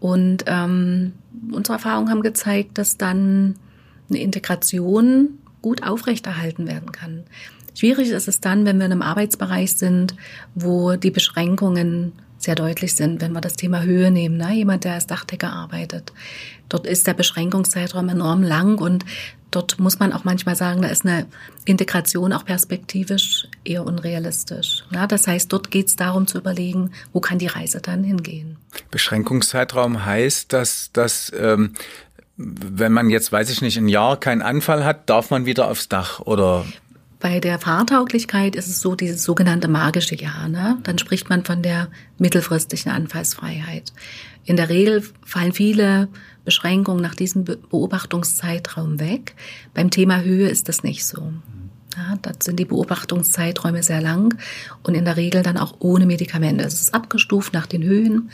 Und 0.00 0.44
ähm, 0.46 1.12
unsere 1.52 1.74
Erfahrungen 1.74 2.10
haben 2.10 2.22
gezeigt, 2.22 2.78
dass 2.78 2.96
dann 2.96 3.56
eine 4.08 4.20
Integration 4.20 5.38
gut 5.60 5.82
aufrechterhalten 5.82 6.66
werden 6.68 6.92
kann. 6.92 7.24
Schwierig 7.78 8.10
ist 8.10 8.26
es 8.26 8.40
dann, 8.40 8.66
wenn 8.66 8.78
wir 8.78 8.86
in 8.86 8.92
einem 8.92 9.02
Arbeitsbereich 9.02 9.74
sind, 9.74 10.16
wo 10.56 10.96
die 10.96 11.12
Beschränkungen 11.12 12.12
sehr 12.36 12.56
deutlich 12.56 12.96
sind, 12.96 13.20
wenn 13.20 13.30
wir 13.30 13.40
das 13.40 13.54
Thema 13.54 13.82
Höhe 13.82 14.10
nehmen. 14.10 14.36
Ne? 14.36 14.52
Jemand, 14.52 14.82
der 14.82 14.94
als 14.94 15.06
Dachdecker 15.06 15.52
arbeitet, 15.52 16.12
dort 16.68 16.88
ist 16.88 17.06
der 17.06 17.14
Beschränkungszeitraum 17.14 18.08
enorm 18.08 18.42
lang 18.42 18.78
und 18.78 19.04
dort 19.52 19.78
muss 19.78 20.00
man 20.00 20.12
auch 20.12 20.24
manchmal 20.24 20.56
sagen, 20.56 20.82
da 20.82 20.88
ist 20.88 21.06
eine 21.06 21.26
Integration 21.66 22.32
auch 22.32 22.44
perspektivisch 22.44 23.46
eher 23.62 23.86
unrealistisch. 23.86 24.82
Ja, 24.90 25.06
das 25.06 25.28
heißt, 25.28 25.52
dort 25.52 25.70
geht 25.70 25.86
es 25.86 25.94
darum 25.94 26.26
zu 26.26 26.38
überlegen, 26.38 26.90
wo 27.12 27.20
kann 27.20 27.38
die 27.38 27.46
Reise 27.46 27.80
dann 27.80 28.02
hingehen. 28.02 28.56
Beschränkungszeitraum 28.90 30.04
heißt, 30.04 30.52
dass, 30.52 30.90
dass 30.92 31.32
ähm, 31.38 31.74
wenn 32.36 32.92
man 32.92 33.08
jetzt, 33.08 33.30
weiß 33.30 33.50
ich 33.50 33.62
nicht, 33.62 33.76
ein 33.76 33.88
Jahr 33.88 34.18
keinen 34.18 34.42
Anfall 34.42 34.84
hat, 34.84 35.08
darf 35.08 35.30
man 35.30 35.46
wieder 35.46 35.70
aufs 35.70 35.88
Dach 35.88 36.18
oder? 36.20 36.64
Bei 37.20 37.40
der 37.40 37.58
Fahrtauglichkeit 37.58 38.54
ist 38.54 38.68
es 38.68 38.80
so 38.80 38.94
dieses 38.94 39.24
sogenannte 39.24 39.66
magische 39.66 40.14
Jahr. 40.14 40.48
Ne? 40.48 40.78
Dann 40.84 40.98
spricht 40.98 41.28
man 41.28 41.44
von 41.44 41.62
der 41.62 41.88
mittelfristigen 42.18 42.92
Anfallsfreiheit. 42.92 43.92
In 44.44 44.56
der 44.56 44.68
Regel 44.68 45.02
fallen 45.24 45.52
viele 45.52 46.08
Beschränkungen 46.44 47.02
nach 47.02 47.16
diesem 47.16 47.44
Beobachtungszeitraum 47.44 49.00
weg. 49.00 49.34
Beim 49.74 49.90
Thema 49.90 50.22
Höhe 50.22 50.48
ist 50.48 50.68
das 50.68 50.82
nicht 50.84 51.04
so. 51.04 51.32
Ja, 51.96 52.16
dort 52.22 52.44
sind 52.44 52.60
die 52.60 52.64
Beobachtungszeiträume 52.64 53.82
sehr 53.82 54.00
lang 54.00 54.38
und 54.84 54.94
in 54.94 55.04
der 55.04 55.16
Regel 55.16 55.42
dann 55.42 55.58
auch 55.58 55.74
ohne 55.80 56.06
Medikamente. 56.06 56.64
Es 56.64 56.80
ist 56.80 56.94
abgestuft 56.94 57.52
nach 57.52 57.66
den 57.66 57.82
Höhen, 57.82 58.30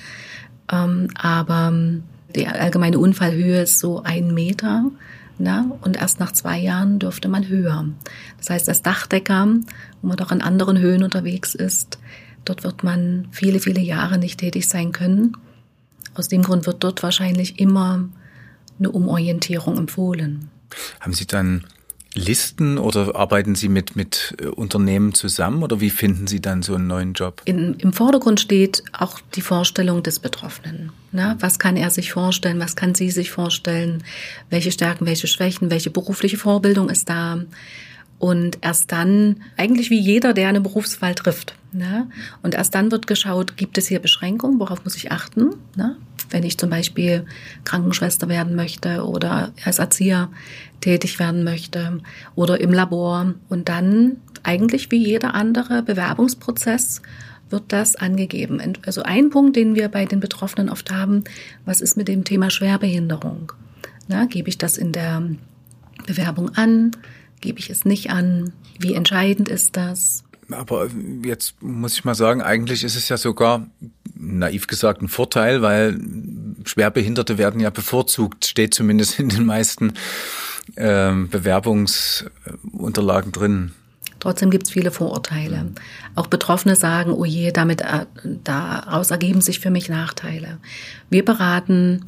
ähm, 0.71 1.09
aber 1.15 1.73
die 2.35 2.47
allgemeine 2.47 2.99
Unfallhöhe 2.99 3.63
ist 3.63 3.79
so 3.79 4.03
ein 4.03 4.35
Meter. 4.35 4.91
Na, 5.39 5.67
und 5.83 5.97
erst 5.97 6.21
nach 6.21 6.33
zwei 6.33 6.59
Jahren 6.59 6.99
dürfte 6.99 7.29
man 7.29 7.49
höher. 7.49 7.87
Das 8.39 8.51
heißt, 8.51 8.69
als 8.69 8.83
Dachdecker, 8.83 9.49
wo 10.01 10.09
man 10.09 10.17
doch 10.17 10.31
in 10.31 10.41
anderen 10.41 10.79
Höhen 10.79 11.03
unterwegs 11.03 11.55
ist, 11.55 11.99
dort 12.45 12.63
wird 12.63 12.85
man 12.85 13.27
viele, 13.33 13.59
viele 13.59 13.81
Jahre 13.81 14.19
nicht 14.19 14.39
tätig 14.39 14.69
sein 14.69 14.93
können. 14.93 15.37
Aus 16.15 16.29
dem 16.29 16.43
Grund 16.43 16.67
wird 16.67 16.85
dort 16.85 17.03
wahrscheinlich 17.03 17.59
immer 17.59 18.09
eine 18.79 18.91
Umorientierung 18.91 19.77
empfohlen. 19.77 20.51
Haben 21.01 21.13
Sie 21.15 21.27
dann 21.27 21.65
Listen 22.15 22.79
oder 22.79 23.17
arbeiten 23.17 23.57
Sie 23.57 23.69
mit, 23.69 23.97
mit 23.97 24.37
äh, 24.41 24.47
Unternehmen 24.47 25.15
zusammen 25.15 25.63
oder 25.63 25.81
wie 25.81 25.91
finden 25.91 26.27
Sie 26.27 26.41
dann 26.41 26.63
so 26.63 26.77
einen 26.77 26.87
neuen 26.87 27.13
Job? 27.13 27.43
In, 27.45 27.75
Im 27.75 27.93
Vordergrund 27.93 28.41
steht 28.41 28.85
auch 28.93 29.19
die 29.35 29.41
Vorstellung 29.41 30.03
des 30.03 30.21
Betroffenen. 30.21 30.93
Na, 31.11 31.37
was 31.41 31.59
kann 31.59 31.77
er 31.77 31.91
sich 31.91 32.13
vorstellen? 32.13 32.61
Was 32.61 32.77
kann 32.77 32.95
sie 32.95 33.11
sich 33.11 33.31
vorstellen? 33.31 34.05
Welche 34.49 34.71
Stärken, 34.71 35.07
welche 35.07 35.27
Schwächen, 35.27 35.71
welche 35.71 35.91
berufliche 35.91 36.37
Vorbildung 36.37 36.89
ist 36.89 37.09
da? 37.09 37.41
Und 38.19 38.59
erst 38.63 38.93
dann, 38.93 39.43
eigentlich 39.57 39.91
wie 39.91 40.01
jeder, 40.01 40.33
der 40.33 40.49
eine 40.49 40.61
Berufswahl 40.61 41.15
trifft. 41.15 41.55
Ne? 41.73 42.09
Und 42.43 42.55
erst 42.55 42.75
dann 42.75 42.91
wird 42.91 43.07
geschaut, 43.07 43.57
gibt 43.57 43.77
es 43.79 43.89
hier 43.89 43.99
Beschränkungen, 43.99 44.61
worauf 44.61 44.85
muss 44.85 44.97
ich 44.97 45.13
achten? 45.13 45.57
Ne? 45.77 45.97
wenn 46.35 46.43
ich 46.43 46.59
zum 46.59 46.69
Beispiel 46.69 47.25
Krankenschwester 47.65 48.29
werden 48.29 48.57
möchte 48.57 49.05
oder 49.07 49.53
als 49.65 49.79
Erzieher 49.79 50.29
tätig 50.81 51.19
werden 51.19 51.45
möchte 51.45 52.01
oder 52.35 52.61
im 52.61 52.73
Labor. 52.73 53.35
Und 53.49 53.69
dann 53.69 54.17
eigentlich 54.43 54.91
wie 54.91 55.03
jeder 55.03 55.35
andere 55.35 55.83
Bewerbungsprozess 55.83 57.03
wird 57.51 57.65
das 57.69 57.95
angegeben. 57.95 58.61
Also 58.85 59.03
ein 59.03 59.31
Punkt, 59.31 59.57
den 59.57 59.77
wir 59.77 59.89
bei 59.89 60.07
den 60.07 60.21
Betroffenen 60.21 60.69
oft 60.69 60.91
haben, 60.91 61.25
was 61.65 61.81
ist 61.81 61.97
mit 61.97 62.09
dem 62.09 62.25
Thema 62.25 62.51
Schwerbehinderung? 62.51 63.53
Na, 64.09 64.27
gebe 64.27 64.49
ich 64.49 64.59
das 64.59 64.77
in 64.77 64.93
der 64.93 65.23
Bewerbung 66.07 66.51
an? 66.57 66.91
Gebe 67.45 67.59
ich 67.59 67.69
es 67.69 67.85
nicht 67.85 68.09
an? 68.09 68.55
Wie 68.79 68.95
entscheidend 68.95 69.51
ist 69.51 69.77
das? 69.77 70.25
Aber 70.51 70.89
jetzt 71.23 71.63
muss 71.63 71.93
ich 71.93 72.07
mal 72.07 72.15
sagen, 72.15 72.41
eigentlich 72.41 72.85
ist 72.85 72.97
es 72.97 73.11
ja 73.11 73.19
sogar 73.19 73.67
naiv 74.15 74.67
gesagt 74.67 75.03
ein 75.03 75.09
Vorteil, 75.09 75.61
weil 75.61 76.01
Schwerbehinderte 76.65 77.37
werden 77.37 77.61
ja 77.61 77.69
bevorzugt, 77.69 78.47
steht 78.47 78.73
zumindest 78.73 79.21
in 79.21 79.29
den 79.29 79.45
meisten 79.45 79.93
äh, 80.77 81.13
Bewerbungsunterlagen 81.13 83.33
drin. 83.33 83.73
Trotzdem 84.21 84.51
gibt 84.51 84.65
es 84.65 84.71
viele 84.71 84.91
Vorurteile. 84.91 85.67
Auch 86.15 86.29
Betroffene 86.29 86.77
sagen, 86.77 87.13
oh 87.13 87.27
je, 87.27 87.53
damit 87.53 87.83
äh, 87.83 88.07
daraus 88.43 89.11
ergeben 89.11 89.43
sich 89.43 89.61
für 89.61 89.69
mich 89.69 89.91
Nachteile. 89.91 90.57
Wir 91.11 91.27
beraten 91.27 92.07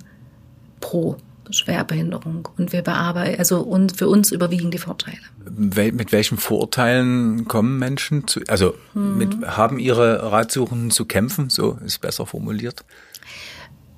pro 0.81 1.19
Schwerbehinderung 1.51 2.49
und 2.57 2.73
wir 2.73 2.83
bearbeiten, 2.83 3.39
also 3.39 3.61
und 3.61 3.97
für 3.97 4.09
uns 4.09 4.33
überwiegen 4.33 4.71
die 4.71 4.79
Vorteile. 4.79 5.19
Mit 5.49 6.13
welchen 6.13 6.39
Vorurteilen 6.39 7.47
kommen 7.47 7.79
Menschen 7.79 8.27
zu, 8.27 8.41
also 8.49 8.75
mhm. 8.95 9.19
mit, 9.19 9.47
haben 9.47 9.79
ihre 9.79 10.33
Ratsuchenden 10.33 10.91
zu 10.91 11.05
kämpfen, 11.05 11.51
so 11.51 11.79
ist 11.85 12.01
besser 12.01 12.27
formuliert? 12.27 12.85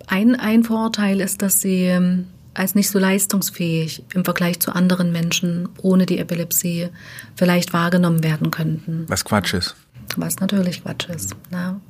Ein, 0.06 0.36
ein 0.36 0.64
Vorurteil 0.64 1.20
ist, 1.20 1.42
dass 1.42 1.60
sie 1.60 1.84
ähm, 1.84 2.26
als 2.54 2.74
nicht 2.74 2.90
so 2.90 2.98
leistungsfähig 2.98 4.04
im 4.14 4.24
Vergleich 4.24 4.60
zu 4.60 4.74
anderen 4.74 5.12
Menschen 5.12 5.68
ohne 5.80 6.06
die 6.06 6.18
Epilepsie 6.18 6.88
vielleicht 7.36 7.72
wahrgenommen 7.72 8.24
werden 8.24 8.50
könnten. 8.50 9.04
Was 9.08 9.24
Quatsch 9.24 9.54
ist. 9.54 9.76
Was 10.16 10.40
natürlich 10.40 10.82
Quatsch 10.82 11.08
ist. 11.08 11.36
Na? 11.50 11.80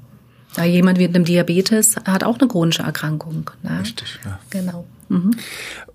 Ja, 0.57 0.65
jemand 0.65 0.99
mit 0.99 1.15
einem 1.15 1.25
Diabetes 1.25 1.97
hat 2.05 2.25
auch 2.25 2.38
eine 2.38 2.49
chronische 2.49 2.83
Erkrankung. 2.83 3.50
Ne? 3.62 3.81
Richtig, 3.81 4.19
ja. 4.25 4.38
Genau. 4.50 4.87
Mhm. 5.09 5.33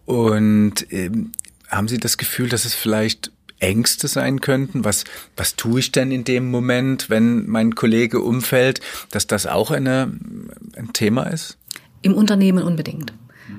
Und 0.06 0.92
ähm, 0.92 1.32
haben 1.70 1.88
Sie 1.88 1.98
das 1.98 2.18
Gefühl, 2.18 2.50
dass 2.50 2.66
es 2.66 2.74
vielleicht 2.74 3.32
Ängste 3.60 4.08
sein 4.08 4.42
könnten? 4.42 4.84
Was, 4.84 5.06
was 5.38 5.56
tue 5.56 5.80
ich 5.80 5.92
denn 5.92 6.12
in 6.12 6.24
dem 6.24 6.52
Moment, 6.52 7.10
wenn 7.10 7.48
mein 7.48 7.76
Kollege 7.76 8.20
umfällt, 8.20 8.82
dass 9.12 9.26
das 9.26 9.48
auch 9.48 9.72
eine, 9.72 10.12
ein 10.76 10.92
Thema 10.94 11.24
ist? 11.24 11.58
Im 12.02 12.14
Unternehmen 12.14 12.64
unbedingt. 12.64 13.14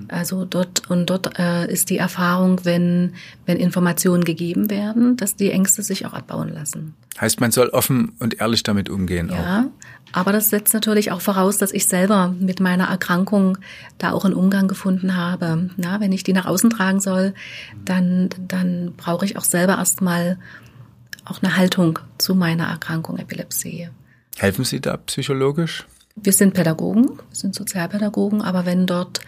Also 0.09 0.45
dort 0.45 0.91
und 0.91 1.11
dort 1.11 1.39
äh, 1.39 1.71
ist 1.71 1.91
die 1.91 1.99
Erfahrung, 1.99 2.65
wenn 2.65 3.15
wenn 3.47 3.59
Informationen 3.59 4.25
gegeben 4.25 4.71
werden, 4.71 5.17
dass 5.17 5.37
die 5.37 5.51
Ängste 5.51 5.83
sich 5.83 6.07
auch 6.07 6.13
abbauen 6.13 6.49
lassen. 6.53 6.95
Heißt, 7.21 7.41
man 7.41 7.53
soll 7.53 7.69
offen 7.69 8.13
und 8.19 8.41
ehrlich 8.41 8.63
damit 8.63 8.89
umgehen. 8.89 9.31
Ja, 9.31 9.61
auch. 9.61 10.19
aber 10.19 10.33
das 10.33 10.51
setzt 10.51 10.75
natürlich 10.75 11.13
auch 11.13 11.21
voraus, 11.21 11.59
dass 11.59 11.73
ich 11.73 11.87
selber 11.87 12.35
mit 12.39 12.61
meiner 12.61 12.89
Erkrankung 12.89 13.59
da 13.99 14.13
auch 14.13 14.25
einen 14.25 14.35
Umgang 14.35 14.69
gefunden 14.69 15.17
habe. 15.17 15.71
Na, 15.77 16.01
wenn 16.01 16.13
ich 16.13 16.25
die 16.25 16.33
nach 16.33 16.47
außen 16.47 16.71
tragen 16.71 17.01
soll, 17.01 17.35
dann 17.85 18.31
dann 18.39 18.95
brauche 18.97 19.25
ich 19.25 19.37
auch 19.37 19.45
selber 19.45 19.79
erstmal 19.79 20.39
auch 21.25 21.43
eine 21.43 21.57
Haltung 21.57 21.99
zu 22.19 22.35
meiner 22.35 22.67
Erkrankung 22.67 23.19
Epilepsie. 23.19 23.89
Helfen 24.37 24.65
Sie 24.65 24.81
da 24.81 24.97
psychologisch? 24.97 25.87
Wir 26.17 26.33
sind 26.33 26.55
Pädagogen, 26.55 27.09
wir 27.09 27.37
sind 27.37 27.55
Sozialpädagogen, 27.55 28.41
aber 28.41 28.67
wenn 28.67 28.87
dort 28.87 29.21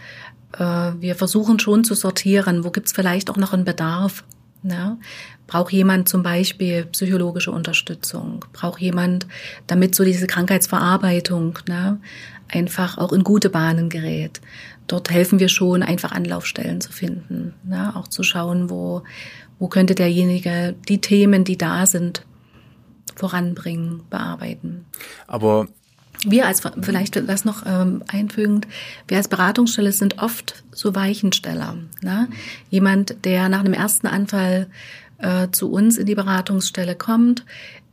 wir 0.59 1.15
versuchen 1.15 1.59
schon 1.59 1.85
zu 1.85 1.95
sortieren, 1.95 2.65
wo 2.65 2.71
gibt's 2.71 2.93
vielleicht 2.93 3.31
auch 3.31 3.37
noch 3.37 3.53
einen 3.53 3.65
Bedarf. 3.65 4.25
Ne? 4.63 4.99
Braucht 5.47 5.73
jemand 5.73 6.09
zum 6.09 6.23
Beispiel 6.23 6.87
psychologische 6.87 7.53
Unterstützung? 7.53 8.45
Braucht 8.53 8.81
jemand, 8.81 9.27
damit 9.67 9.95
so 9.95 10.05
diese 10.05 10.27
Krankheitsverarbeitung 10.27 11.59
ne, 11.69 12.01
einfach 12.49 12.99
auch 12.99 13.13
in 13.13 13.23
gute 13.23 13.51
Bahnen 13.51 13.89
gerät? 13.89 14.41
Dort 14.87 15.11
helfen 15.11 15.39
wir 15.39 15.49
schon, 15.49 15.83
einfach 15.83 16.13
Anlaufstellen 16.13 16.81
zu 16.81 16.93
finden, 16.93 17.55
ne? 17.65 17.95
auch 17.95 18.09
zu 18.09 18.23
schauen, 18.23 18.71
wo, 18.71 19.03
wo 19.59 19.69
könnte 19.69 19.95
derjenige 19.95 20.75
die 20.89 21.01
Themen, 21.01 21.45
die 21.45 21.59
da 21.59 21.87
sind, 21.87 22.25
voranbringen, 23.15 24.03
bearbeiten. 24.11 24.85
Aber 25.27 25.69
wir 26.31 26.47
als, 26.47 26.63
vielleicht 26.83 27.17
das 27.29 27.45
noch 27.45 27.65
ähm, 27.67 28.03
einfügend, 28.09 28.67
wir 29.09 29.17
als 29.17 29.29
Beratungsstelle 29.29 29.93
sind 29.93 30.19
oft 30.19 30.65
so 30.73 30.95
Weichensteller. 30.95 31.77
Ne? 32.03 32.29
Jemand, 32.69 33.25
der 33.25 33.49
nach 33.49 33.61
einem 33.61 33.73
ersten 33.73 34.07
Anfall 34.07 34.67
äh, 35.19 35.49
zu 35.51 35.71
uns 35.71 35.97
in 35.97 36.07
die 36.07 36.15
Beratungsstelle 36.15 36.95
kommt, 36.95 37.45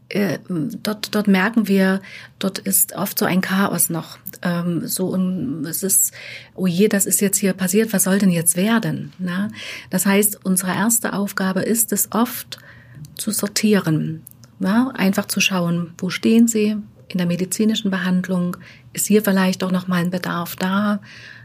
äh, 0.09 0.39
dort, 0.47 1.15
dort 1.15 1.27
merken 1.27 1.67
wir, 1.67 2.01
dort 2.39 2.59
ist 2.59 2.95
oft 2.95 3.17
so 3.17 3.25
ein 3.25 3.41
Chaos 3.41 3.89
noch. 3.89 4.17
Ähm, 4.41 4.87
so 4.87 5.07
und 5.07 5.65
es 5.65 5.83
ist, 5.83 6.13
oh 6.55 6.67
je, 6.67 6.87
das 6.87 7.05
ist 7.05 7.21
jetzt 7.21 7.37
hier 7.37 7.53
passiert, 7.53 7.93
was 7.93 8.03
soll 8.03 8.19
denn 8.19 8.31
jetzt 8.31 8.55
werden? 8.55 9.13
Ne? 9.17 9.49
Das 9.89 10.05
heißt, 10.05 10.45
unsere 10.45 10.71
erste 10.71 11.13
Aufgabe 11.13 11.61
ist 11.61 11.91
es 11.93 12.11
oft 12.11 12.59
zu 13.15 13.31
sortieren 13.31 14.21
Ja, 14.59 14.91
einfach 14.93 15.25
zu 15.25 15.39
schauen, 15.39 15.93
wo 15.97 16.09
stehen 16.09 16.47
sie 16.47 16.77
in 17.13 17.17
der 17.19 17.27
medizinischen 17.27 17.91
Behandlung? 17.91 18.57
Ist 18.91 19.07
hier 19.07 19.23
vielleicht 19.23 19.63
auch 19.63 19.71
noch 19.71 19.87
mal 19.87 20.01
ein 20.01 20.11
Bedarf 20.11 20.55
da? 20.55 20.99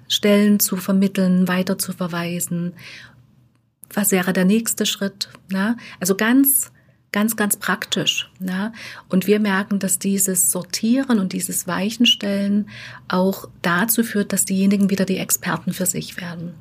Stellen 0.08 0.58
zu 0.58 0.76
vermitteln, 0.76 1.48
weiter 1.48 1.78
zu 1.78 1.92
verweisen. 1.92 2.72
Was 3.92 4.10
wäre 4.10 4.32
der 4.32 4.44
nächste 4.44 4.86
Schritt? 4.86 5.28
Ja, 5.52 5.76
also 6.00 6.14
ganz 6.14 6.72
ganz, 7.12 7.36
ganz 7.36 7.56
praktisch. 7.56 8.30
Ja? 8.40 8.72
Und 9.08 9.26
wir 9.26 9.40
merken, 9.40 9.78
dass 9.78 9.98
dieses 9.98 10.50
Sortieren 10.50 11.18
und 11.18 11.32
dieses 11.32 11.66
Weichenstellen 11.66 12.68
auch 13.08 13.48
dazu 13.62 14.02
führt, 14.02 14.32
dass 14.32 14.44
diejenigen 14.44 14.90
wieder 14.90 15.04
die 15.04 15.18
Experten 15.18 15.72
für 15.72 15.86
sich 15.86 16.20
werden. 16.20 16.54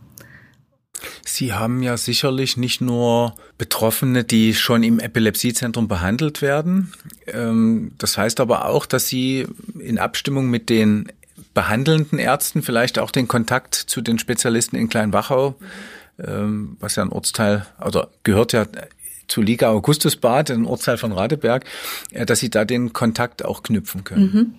Sie 1.25 1.53
haben 1.53 1.83
ja 1.83 1.97
sicherlich 1.97 2.57
nicht 2.57 2.81
nur 2.81 3.35
Betroffene, 3.57 4.23
die 4.23 4.53
schon 4.53 4.83
im 4.83 4.99
Epilepsiezentrum 4.99 5.87
behandelt 5.87 6.41
werden. 6.41 6.93
Ähm, 7.27 7.91
das 7.97 8.17
heißt 8.17 8.39
aber 8.39 8.65
auch, 8.65 8.85
dass 8.85 9.07
Sie 9.07 9.47
in 9.79 9.99
Abstimmung 9.99 10.49
mit 10.49 10.69
den 10.69 11.11
behandelnden 11.53 12.19
Ärzten 12.19 12.61
vielleicht 12.61 12.99
auch 12.99 13.11
den 13.11 13.27
Kontakt 13.27 13.75
zu 13.75 14.01
den 14.01 14.19
Spezialisten 14.19 14.75
in 14.75 14.89
Kleinwachau, 14.89 15.55
ähm, 16.19 16.77
was 16.79 16.95
ja 16.95 17.03
ein 17.03 17.11
Ortsteil 17.11 17.65
oder 17.83 18.09
gehört 18.23 18.53
ja 18.53 18.65
zu 19.27 19.41
Liga 19.41 19.69
Augustusbad, 19.69 20.51
ein 20.51 20.65
Ortsteil 20.65 20.97
von 20.97 21.11
Radeberg, 21.11 21.65
äh, 22.11 22.25
dass 22.25 22.39
Sie 22.39 22.49
da 22.49 22.65
den 22.65 22.93
Kontakt 22.93 23.43
auch 23.45 23.63
knüpfen 23.63 24.03
können. 24.03 24.31
Mhm. 24.33 24.53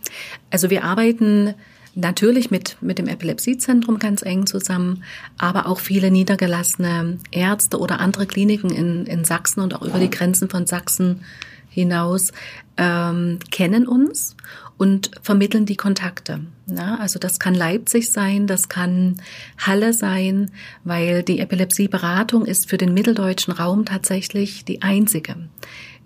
Also 0.51 0.71
wir 0.71 0.85
arbeiten 0.85 1.55
Natürlich 1.95 2.51
mit, 2.51 2.77
mit 2.81 2.99
dem 2.99 3.09
Epilepsiezentrum 3.09 3.99
ganz 3.99 4.23
eng 4.23 4.47
zusammen, 4.47 5.03
aber 5.37 5.67
auch 5.67 5.81
viele 5.81 6.11
niedergelassene 6.11 7.19
Ärzte 7.31 7.79
oder 7.79 8.01
andere 8.01 8.27
Kliniken 8.27 8.71
in, 8.71 9.07
in 9.07 9.25
Sachsen 9.25 9.61
und 9.61 9.75
auch 9.75 9.83
über 9.83 9.99
die 9.99 10.11
Grenzen 10.11 10.49
von 10.49 10.67
Sachsen 10.67 11.23
hinaus 11.69 12.33
ähm, 12.77 13.39
kennen 13.51 13.87
uns 13.87 14.37
und 14.79 15.11
vermitteln 15.23 15.67
die 15.67 15.77
Kontakte. 15.77 16.41
Ja, 16.67 16.97
also 16.97 17.19
das 17.19 17.39
kann 17.39 17.55
Leipzig 17.55 18.11
sein, 18.11 18.47
das 18.47 18.69
kann 18.69 19.21
Halle 19.59 19.93
sein, 19.93 20.51
weil 20.85 21.23
die 21.23 21.41
Epilepsieberatung 21.41 22.47
ist 22.47 22.71
für 22.71 22.79
den 22.79 22.95
mitteldeutschen 22.95 23.53
Raum 23.53 23.85
tatsächlich 23.85 24.65
die 24.65 24.83
einzige 24.83 25.37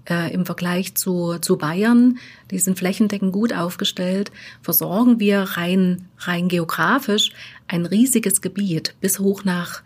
äh, 0.09 0.33
im 0.33 0.47
Vergleich 0.47 0.95
zu, 0.95 1.39
zu 1.41 1.57
Bayern, 1.57 2.19
die 2.51 2.59
sind 2.59 2.79
flächendeckend 2.79 3.33
gut 3.33 3.53
aufgestellt, 3.53 4.33
versorgen 4.63 5.21
wir 5.21 5.41
rein, 5.43 6.09
rein 6.19 6.49
geografisch 6.49 7.33
ein 7.69 7.87
riesiges 7.87 8.41
Gebiet 8.41 8.95
bis 9.01 9.19
hoch 9.19 9.45
nach 9.45 9.83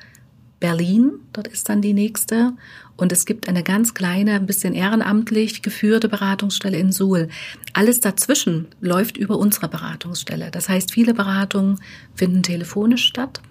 Berlin, 0.59 1.13
dort 1.33 1.49
ist 1.49 1.69
dann 1.69 1.83
die 1.83 1.93
nächste. 1.93 2.53
Und 2.97 3.13
es 3.13 3.27
gibt 3.27 3.47
eine 3.47 3.63
ganz 3.63 3.93
kleine, 3.93 4.33
ein 4.33 4.47
bisschen 4.47 4.73
ehrenamtlich 4.73 5.61
geführte 5.61 6.09
Beratungsstelle 6.09 6.79
in 6.79 6.93
Suhl. 6.93 7.29
Alles 7.75 8.01
dazwischen 8.01 8.69
läuft 8.81 9.19
über 9.19 9.39
unsere 9.39 9.69
Beratungsstelle. 9.69 10.51
Das 10.51 10.71
heißt, 10.71 10.93
viele 10.93 11.13
Beratungen 11.13 11.79
finden 12.15 12.43
telefonisch 12.43 13.05
statt. 13.05 13.43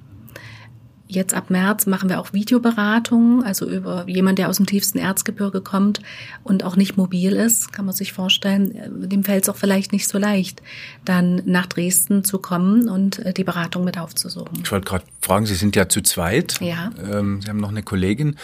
Jetzt 1.15 1.33
ab 1.33 1.49
März 1.49 1.85
machen 1.85 2.09
wir 2.09 2.19
auch 2.19 2.33
Videoberatungen, 2.33 3.43
also 3.43 3.67
über 3.67 4.07
jemand, 4.07 4.37
der 4.37 4.49
aus 4.49 4.57
dem 4.57 4.65
tiefsten 4.65 4.99
Erzgebirge 4.99 5.61
kommt 5.61 6.01
und 6.43 6.63
auch 6.63 6.75
nicht 6.75 6.97
mobil 6.97 7.33
ist, 7.33 7.71
kann 7.71 7.85
man 7.85 7.95
sich 7.95 8.13
vorstellen, 8.13 8.75
äh, 8.75 9.07
dem 9.07 9.23
fällt 9.23 9.43
es 9.43 9.49
auch 9.49 9.55
vielleicht 9.55 9.93
nicht 9.93 10.07
so 10.07 10.17
leicht, 10.17 10.61
dann 11.05 11.41
nach 11.45 11.65
Dresden 11.65 12.23
zu 12.23 12.39
kommen 12.39 12.89
und 12.89 13.19
äh, 13.19 13.33
die 13.33 13.43
Beratung 13.43 13.85
mit 13.85 13.97
aufzusuchen. 13.97 14.59
Ich 14.63 14.71
wollte 14.71 14.87
gerade 14.87 15.05
fragen, 15.21 15.45
Sie 15.45 15.55
sind 15.55 15.75
ja 15.75 15.87
zu 15.87 16.01
zweit. 16.01 16.59
Ja. 16.59 16.91
Ähm, 17.01 17.41
Sie 17.41 17.49
haben 17.49 17.59
noch 17.59 17.69
eine 17.69 17.83
Kollegin. 17.83 18.35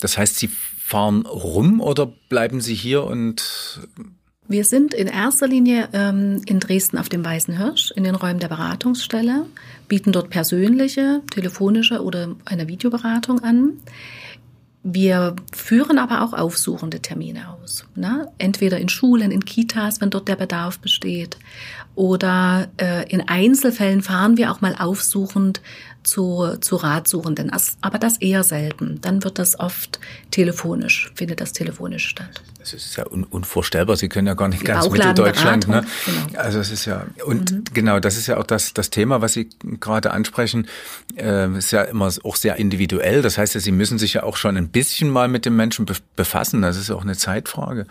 Das 0.00 0.18
heißt, 0.18 0.36
Sie 0.36 0.48
fahren 0.48 1.26
rum 1.26 1.80
oder 1.80 2.06
bleiben 2.28 2.60
Sie 2.60 2.74
hier 2.74 3.04
und 3.04 3.80
wir 4.48 4.64
sind 4.64 4.94
in 4.94 5.06
erster 5.06 5.46
Linie 5.46 5.88
ähm, 5.92 6.40
in 6.46 6.58
Dresden 6.58 6.98
auf 6.98 7.08
dem 7.08 7.24
Weißen 7.24 7.56
Hirsch 7.56 7.92
in 7.92 8.04
den 8.04 8.14
Räumen 8.14 8.40
der 8.40 8.48
Beratungsstelle, 8.48 9.46
bieten 9.88 10.10
dort 10.10 10.30
persönliche, 10.30 11.20
telefonische 11.30 12.02
oder 12.02 12.34
eine 12.46 12.66
Videoberatung 12.66 13.40
an. 13.40 13.74
Wir 14.82 15.36
führen 15.52 15.98
aber 15.98 16.22
auch 16.22 16.32
aufsuchende 16.32 17.00
Termine 17.00 17.50
aus. 17.50 17.84
Ne? 17.94 18.28
Entweder 18.38 18.78
in 18.78 18.88
Schulen, 18.88 19.30
in 19.30 19.44
Kitas, 19.44 20.00
wenn 20.00 20.08
dort 20.08 20.28
der 20.28 20.36
Bedarf 20.36 20.78
besteht. 20.78 21.36
Oder 21.94 22.68
äh, 22.78 23.10
in 23.10 23.28
Einzelfällen 23.28 24.02
fahren 24.02 24.38
wir 24.38 24.50
auch 24.50 24.62
mal 24.62 24.76
aufsuchend 24.78 25.60
zu, 26.08 26.56
zu 26.60 26.76
Ratsuchenden. 26.76 27.50
Aber 27.80 27.98
das 27.98 28.18
eher 28.18 28.42
selten. 28.44 29.00
Dann 29.00 29.22
wird 29.24 29.38
das 29.38 29.58
oft 29.60 30.00
telefonisch, 30.30 31.10
findet 31.14 31.40
das 31.40 31.52
telefonisch 31.52 32.06
statt. 32.06 32.42
Das 32.58 32.72
ist 32.72 32.96
ja 32.96 33.06
un 33.10 33.24
unvorstellbar. 33.24 33.96
Sie 33.96 34.08
können 34.08 34.26
ja 34.26 34.34
gar 34.34 34.48
nicht 34.48 34.64
ganz 34.64 34.90
Mitteldeutschland. 34.90 35.68
Ne? 35.68 35.84
Genau. 36.04 36.40
Also 36.40 36.58
es 36.58 36.70
ist 36.70 36.84
ja, 36.84 37.06
und 37.24 37.52
mhm. 37.52 37.64
genau, 37.72 38.00
das 38.00 38.16
ist 38.16 38.26
ja 38.26 38.36
auch 38.36 38.44
das, 38.44 38.74
das 38.74 38.90
Thema, 38.90 39.22
was 39.22 39.32
Sie 39.34 39.48
gerade 39.80 40.10
ansprechen, 40.10 40.66
äh, 41.16 41.50
ist 41.56 41.70
ja 41.70 41.82
immer 41.82 42.12
auch 42.24 42.36
sehr 42.36 42.56
individuell. 42.56 43.22
Das 43.22 43.38
heißt 43.38 43.54
ja, 43.54 43.60
Sie 43.60 43.72
müssen 43.72 43.98
sich 43.98 44.14
ja 44.14 44.22
auch 44.22 44.36
schon 44.36 44.56
ein 44.56 44.68
bisschen 44.68 45.08
mal 45.10 45.28
mit 45.28 45.44
dem 45.44 45.56
Menschen 45.56 45.86
befassen. 46.16 46.62
Das 46.62 46.76
ist 46.76 46.88
ja 46.88 46.94
auch 46.94 47.02
eine 47.02 47.16
Zeitfrage. 47.16 47.86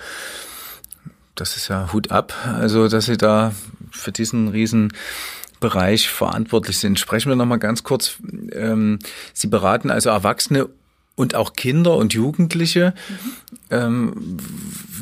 Das 1.35 1.55
ist 1.55 1.67
ja 1.67 1.91
Hut 1.93 2.11
ab. 2.11 2.33
Also, 2.45 2.87
dass 2.87 3.05
Sie 3.05 3.17
da 3.17 3.53
für 3.91 4.11
diesen 4.11 4.49
riesen 4.49 4.91
Bereich 5.59 6.09
verantwortlich 6.09 6.77
sind. 6.77 6.99
Sprechen 6.99 7.29
wir 7.29 7.35
noch 7.35 7.45
mal 7.45 7.57
ganz 7.57 7.83
kurz. 7.83 8.17
Ähm, 8.51 8.99
Sie 9.33 9.47
beraten 9.47 9.89
also 9.89 10.09
Erwachsene 10.09 10.69
und 11.15 11.35
auch 11.35 11.53
Kinder 11.53 11.95
und 11.95 12.13
Jugendliche. 12.13 12.93
Mhm. 13.09 13.15
Ähm, 13.71 14.37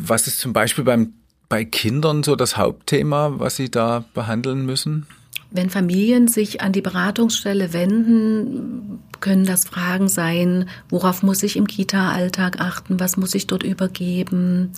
was 0.01 0.27
ist 0.27 0.39
zum 0.39 0.53
Beispiel 0.53 0.83
beim, 0.83 1.13
bei 1.49 1.65
Kindern 1.65 2.23
so 2.23 2.35
das 2.35 2.57
Hauptthema, 2.57 3.33
was 3.37 3.57
Sie 3.57 3.69
da 3.69 4.05
behandeln 4.13 4.65
müssen? 4.65 5.05
Wenn 5.51 5.69
Familien 5.69 6.27
sich 6.27 6.61
an 6.61 6.73
die 6.73 6.81
Beratungsstelle 6.81 7.71
wenden, 7.71 8.99
können 9.21 9.45
das 9.45 9.65
Fragen 9.65 10.07
sein, 10.07 10.69
worauf 10.89 11.23
muss 11.23 11.43
ich 11.43 11.55
im 11.55 11.67
Kita-Alltag 11.67 12.59
achten, 12.59 12.99
was 12.99 13.17
muss 13.17 13.35
ich 13.35 13.47
dort 13.47 13.63
übergeben, 13.63 14.71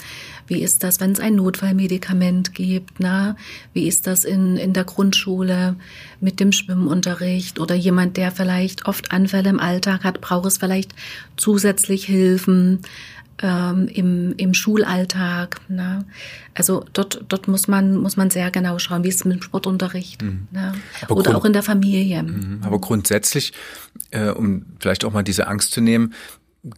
wie 0.47 0.61
ist 0.61 0.83
das, 0.83 0.99
wenn 0.99 1.11
es 1.11 1.19
ein 1.19 1.35
Notfallmedikament 1.35 2.53
gibt, 2.53 2.99
na? 2.99 3.35
wie 3.73 3.87
ist 3.87 4.07
das 4.07 4.23
in, 4.23 4.57
in 4.57 4.73
der 4.73 4.85
Grundschule 4.85 5.75
mit 6.21 6.39
dem 6.39 6.51
Schwimmunterricht? 6.51 7.59
Oder 7.59 7.75
jemand, 7.75 8.17
der 8.17 8.31
vielleicht 8.31 8.87
oft 8.87 9.11
Anfälle 9.11 9.49
im 9.49 9.59
Alltag 9.59 10.03
hat, 10.03 10.21
braucht 10.21 10.45
es 10.45 10.57
vielleicht 10.57 10.93
zusätzlich 11.35 12.05
Hilfen 12.05 12.79
ähm, 13.41 13.87
im, 13.87 14.33
im 14.37 14.53
Schulalltag. 14.53 15.61
Ne? 15.69 16.05
Also 16.53 16.83
dort, 16.93 17.23
dort 17.27 17.47
muss 17.47 17.67
man, 17.67 17.97
muss 17.97 18.17
man 18.17 18.29
sehr 18.29 18.51
genau 18.51 18.79
schauen, 18.79 19.03
wie 19.03 19.09
ist 19.09 19.17
es 19.17 19.25
mit 19.25 19.37
dem 19.37 19.41
Sportunterricht 19.43 20.21
mhm. 20.21 20.47
ne? 20.51 20.73
oder 21.09 21.37
auch 21.37 21.45
in 21.45 21.53
der 21.53 21.63
Familie. 21.63 22.23
Mhm. 22.23 22.59
Aber 22.63 22.79
grundsätzlich, 22.79 23.53
äh, 24.11 24.29
um 24.29 24.65
vielleicht 24.79 25.05
auch 25.05 25.13
mal 25.13 25.23
diese 25.23 25.47
Angst 25.47 25.71
zu 25.71 25.81
nehmen, 25.81 26.13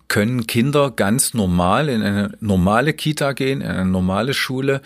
können 0.07 0.45
Kinder 0.45 0.91
ganz 0.91 1.33
normal 1.33 1.89
in 1.89 2.01
eine 2.01 2.31
normale 2.41 2.93
Kita 2.93 3.31
gehen, 3.31 3.61
in 3.61 3.67
eine 3.67 3.89
normale 3.89 4.33
Schule 4.33 4.81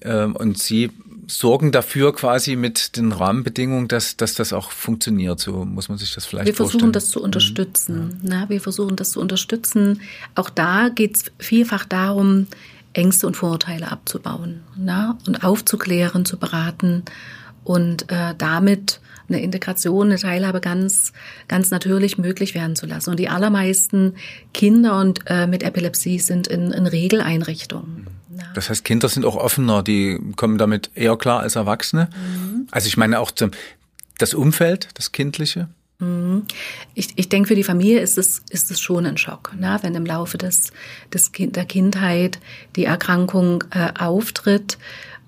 äh, 0.00 0.24
und 0.24 0.58
sie 0.58 0.90
sorgen 1.28 1.72
dafür 1.72 2.14
quasi 2.14 2.56
mit 2.56 2.96
den 2.96 3.12
Rahmenbedingungen, 3.12 3.88
dass, 3.88 4.16
dass 4.16 4.34
das 4.34 4.52
auch 4.52 4.70
funktioniert. 4.70 5.40
So 5.40 5.64
muss 5.64 5.88
man 5.88 5.98
sich 5.98 6.14
das 6.14 6.24
vielleicht 6.24 6.46
Wir 6.46 6.54
versuchen 6.54 6.92
das 6.92 7.10
zu 7.10 7.22
unterstützen. 7.22 8.20
Mhm. 8.22 8.30
Ja. 8.30 8.48
wir 8.48 8.60
versuchen 8.60 8.96
das 8.96 9.12
zu 9.12 9.20
unterstützen. 9.20 10.00
Auch 10.34 10.50
da 10.50 10.88
geht 10.88 11.16
es 11.16 11.24
vielfach 11.38 11.84
darum, 11.84 12.46
Ängste 12.92 13.26
und 13.26 13.36
Vorurteile 13.36 13.90
abzubauen 13.90 14.60
na? 14.76 15.18
und 15.26 15.44
aufzuklären, 15.44 16.24
zu 16.24 16.38
beraten 16.38 17.02
und 17.64 18.10
äh, 18.10 18.34
damit 18.38 19.00
eine 19.28 19.42
Integration, 19.42 20.08
eine 20.08 20.18
Teilhabe 20.18 20.60
ganz, 20.60 21.12
ganz 21.48 21.70
natürlich 21.70 22.18
möglich 22.18 22.54
werden 22.54 22.76
zu 22.76 22.86
lassen. 22.86 23.10
Und 23.10 23.18
die 23.18 23.28
allermeisten 23.28 24.14
Kinder 24.52 25.00
und 25.00 25.20
äh, 25.26 25.46
mit 25.46 25.62
Epilepsie 25.62 26.18
sind 26.18 26.46
in, 26.46 26.72
in 26.72 26.86
Regeleinrichtungen. 26.86 28.06
Ja. 28.38 28.44
Das 28.54 28.70
heißt, 28.70 28.84
Kinder 28.84 29.08
sind 29.08 29.24
auch 29.24 29.36
offener, 29.36 29.82
die 29.82 30.18
kommen 30.36 30.58
damit 30.58 30.90
eher 30.94 31.16
klar 31.16 31.40
als 31.40 31.56
Erwachsene. 31.56 32.08
Mhm. 32.14 32.68
Also 32.70 32.88
ich 32.88 32.96
meine 32.96 33.20
auch 33.20 33.30
zum, 33.30 33.50
das 34.18 34.34
Umfeld, 34.34 34.88
das 34.94 35.12
Kindliche. 35.12 35.68
Mhm. 35.98 36.44
Ich, 36.94 37.10
ich 37.16 37.28
denke, 37.28 37.48
für 37.48 37.54
die 37.54 37.64
Familie 37.64 38.00
ist 38.00 38.18
es, 38.18 38.42
ist 38.50 38.70
es 38.70 38.80
schon 38.80 39.06
ein 39.06 39.16
Schock, 39.16 39.52
ne? 39.58 39.78
wenn 39.82 39.94
im 39.94 40.06
Laufe 40.06 40.38
des, 40.38 40.72
des 41.12 41.32
kind, 41.32 41.56
der 41.56 41.64
Kindheit 41.64 42.40
die 42.76 42.84
Erkrankung 42.84 43.64
äh, 43.70 43.92
auftritt 43.98 44.78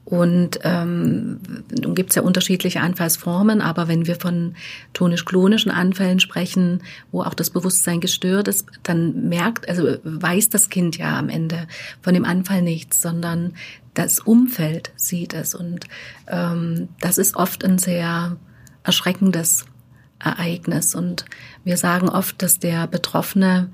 und 0.06 0.60
ähm, 0.62 1.40
nun 1.82 1.96
gibt 1.96 2.10
es 2.10 2.16
ja 2.16 2.22
unterschiedliche 2.22 2.80
Anfallsformen, 2.80 3.60
aber 3.60 3.88
wenn 3.88 4.06
wir 4.06 4.14
von 4.14 4.54
tonisch-klonischen 4.92 5.72
Anfällen 5.72 6.20
sprechen, 6.20 6.84
wo 7.10 7.22
auch 7.22 7.34
das 7.34 7.50
Bewusstsein 7.50 8.00
gestört 8.00 8.46
ist, 8.46 8.68
dann 8.84 9.28
merkt, 9.28 9.68
also 9.68 9.96
weiß 10.04 10.48
das 10.48 10.70
Kind 10.70 10.96
ja 10.96 11.18
am 11.18 11.28
Ende 11.28 11.66
von 12.02 12.14
dem 12.14 12.24
Anfall 12.24 12.62
nichts, 12.62 13.02
sondern 13.02 13.54
das 13.94 14.20
Umfeld 14.20 14.92
sieht 14.94 15.34
es. 15.34 15.56
Und 15.56 15.86
ähm, 16.28 16.88
das 17.00 17.18
ist 17.18 17.34
oft 17.34 17.64
ein 17.64 17.78
sehr 17.78 18.36
erschreckendes 18.84 19.64
Ereignis. 20.20 20.94
Und 20.94 21.24
wir 21.64 21.76
sagen 21.76 22.08
oft, 22.08 22.40
dass 22.42 22.60
der 22.60 22.86
Betroffene 22.86 23.70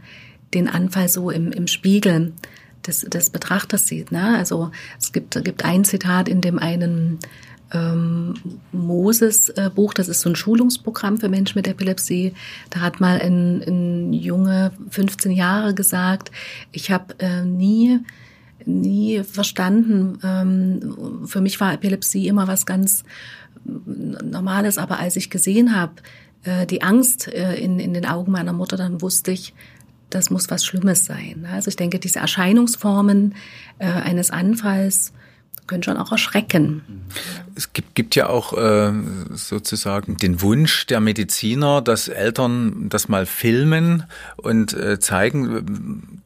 den 0.55 0.67
Anfall 0.67 1.11
so 1.11 1.29
im, 1.29 1.53
im 1.53 1.67
Spiegel 1.67 2.33
des, 2.87 3.01
des 3.01 3.31
Betrachters 3.31 3.87
sieht. 3.87 4.13
Ne? 4.13 4.37
Also 4.37 4.71
es 4.99 5.13
gibt, 5.13 5.43
gibt 5.45 5.65
ein 5.65 5.85
Zitat 5.85 6.29
in 6.29 6.41
dem 6.41 6.59
einen 6.59 7.19
ähm, 7.73 8.35
Moses-Buch, 8.73 9.95
das 9.95 10.09
ist 10.09 10.21
so 10.21 10.29
ein 10.29 10.37
Schulungsprogramm 10.37 11.19
für 11.19 11.29
Menschen 11.29 11.59
mit 11.59 11.69
Epilepsie. 11.69 12.35
Da 12.71 12.81
hat 12.81 13.01
mal 13.01 13.21
ein, 13.21 13.63
ein 13.63 14.13
Junge 14.13 14.73
15 14.91 15.33
Jahre 15.33 15.75
gesagt, 15.75 16.31
ich 16.71 16.91
habe 16.91 17.15
äh, 17.19 17.45
nie 17.45 18.01
nie 18.65 19.25
verstanden. 19.25 20.19
Ähm, 20.23 21.27
für 21.27 21.41
mich 21.41 21.61
war 21.61 21.75
Epilepsie 21.75 22.29
immer 22.29 22.47
was 22.47 22.65
ganz 22.67 23.05
Normales, 23.65 24.79
aber 24.79 24.99
als 24.99 25.17
ich 25.17 25.31
gesehen 25.31 25.77
habe, 25.77 25.95
äh, 26.43 26.67
die 26.67 26.83
Angst 26.83 27.29
äh, 27.29 27.55
in, 27.55 27.79
in 27.79 27.95
den 27.95 28.07
Augen 28.07 28.33
meiner 28.33 28.53
Mutter, 28.53 28.77
dann 28.77 29.01
wusste 29.01 29.31
ich, 29.31 29.55
das 30.15 30.31
muss 30.31 30.51
was 30.51 30.65
Schlimmes 30.65 31.05
sein. 31.05 31.47
Also 31.51 31.69
ich 31.69 31.77
denke, 31.77 31.99
diese 31.99 32.19
Erscheinungsformen 32.19 33.35
äh, 33.79 33.87
eines 33.87 34.31
Anfalls 34.31 35.13
können 35.67 35.83
schon 35.83 35.97
auch 35.97 36.11
erschrecken. 36.11 36.83
Es 37.55 37.73
gibt, 37.73 37.95
gibt 37.95 38.15
ja 38.17 38.29
auch 38.29 38.53
äh, 38.53 38.93
sozusagen 39.31 40.17
den 40.17 40.43
Wunsch 40.43 40.87
der 40.87 41.01
Mediziner, 41.01 41.81
dass 41.81 42.09
Eltern 42.09 42.89
das 42.89 43.09
mal 43.09 43.27
filmen 43.27 44.05
und 44.37 44.75
äh, 44.75 44.99
zeigen. 44.99 46.23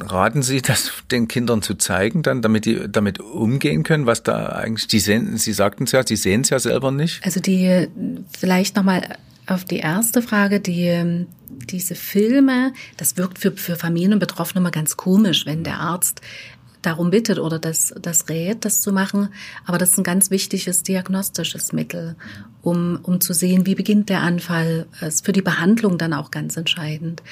Raten 0.00 0.42
Sie, 0.42 0.60
das 0.60 0.92
den 1.10 1.28
Kindern 1.28 1.62
zu 1.62 1.76
zeigen, 1.76 2.22
dann, 2.22 2.42
damit 2.42 2.64
die 2.64 2.90
damit 2.90 3.20
umgehen 3.20 3.84
können, 3.84 4.06
was 4.06 4.22
da 4.22 4.48
eigentlich 4.48 4.88
die 4.88 5.00
sehen. 5.00 5.36
Sie 5.36 5.52
sagten 5.52 5.84
es 5.84 5.92
ja, 5.92 6.04
Sie 6.06 6.16
sehen 6.16 6.40
es 6.42 6.50
ja 6.50 6.58
selber 6.58 6.90
nicht. 6.90 7.24
Also 7.24 7.40
die 7.40 7.88
vielleicht 8.36 8.76
nochmal 8.76 9.16
auf 9.46 9.64
die 9.64 9.78
erste 9.78 10.20
Frage, 10.20 10.60
die 10.60 11.26
diese 11.50 11.94
Filme, 11.94 12.72
das 12.96 13.16
wirkt 13.16 13.38
für, 13.38 13.52
für 13.52 13.76
Familien 13.76 14.14
und 14.14 14.18
Betroffene 14.18 14.60
immer 14.60 14.70
ganz 14.70 14.96
komisch, 14.96 15.46
wenn 15.46 15.64
der 15.64 15.78
Arzt 15.78 16.20
darum 16.82 17.10
bittet 17.10 17.38
oder 17.38 17.58
das, 17.58 17.94
das 18.00 18.28
rät, 18.28 18.64
das 18.64 18.80
zu 18.80 18.92
machen. 18.92 19.28
Aber 19.66 19.78
das 19.78 19.90
ist 19.90 19.98
ein 19.98 20.04
ganz 20.04 20.30
wichtiges 20.30 20.82
diagnostisches 20.82 21.72
Mittel, 21.72 22.16
um, 22.62 22.98
um 23.02 23.20
zu 23.20 23.34
sehen, 23.34 23.66
wie 23.66 23.74
beginnt 23.74 24.08
der 24.08 24.22
Anfall. 24.22 24.86
Das 25.00 25.16
ist 25.16 25.26
für 25.26 25.32
die 25.32 25.42
Behandlung 25.42 25.98
dann 25.98 26.12
auch 26.12 26.30
ganz 26.30 26.56
entscheidend. 26.56 27.22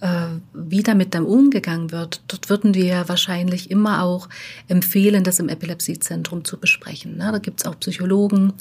Äh, 0.00 0.26
wie 0.52 0.82
damit 0.82 1.14
dann 1.14 1.24
umgegangen 1.24 1.90
wird, 1.90 2.22
dort 2.28 2.50
würden 2.50 2.74
wir 2.74 3.08
wahrscheinlich 3.08 3.70
immer 3.70 4.02
auch 4.02 4.28
empfehlen, 4.68 5.24
das 5.24 5.38
im 5.38 5.48
Epilepsiezentrum 5.48 6.44
zu 6.44 6.58
besprechen. 6.58 7.18
Da 7.18 7.38
gibt 7.38 7.60
es 7.60 7.66
auch 7.66 7.78
Psychologen, 7.78 8.52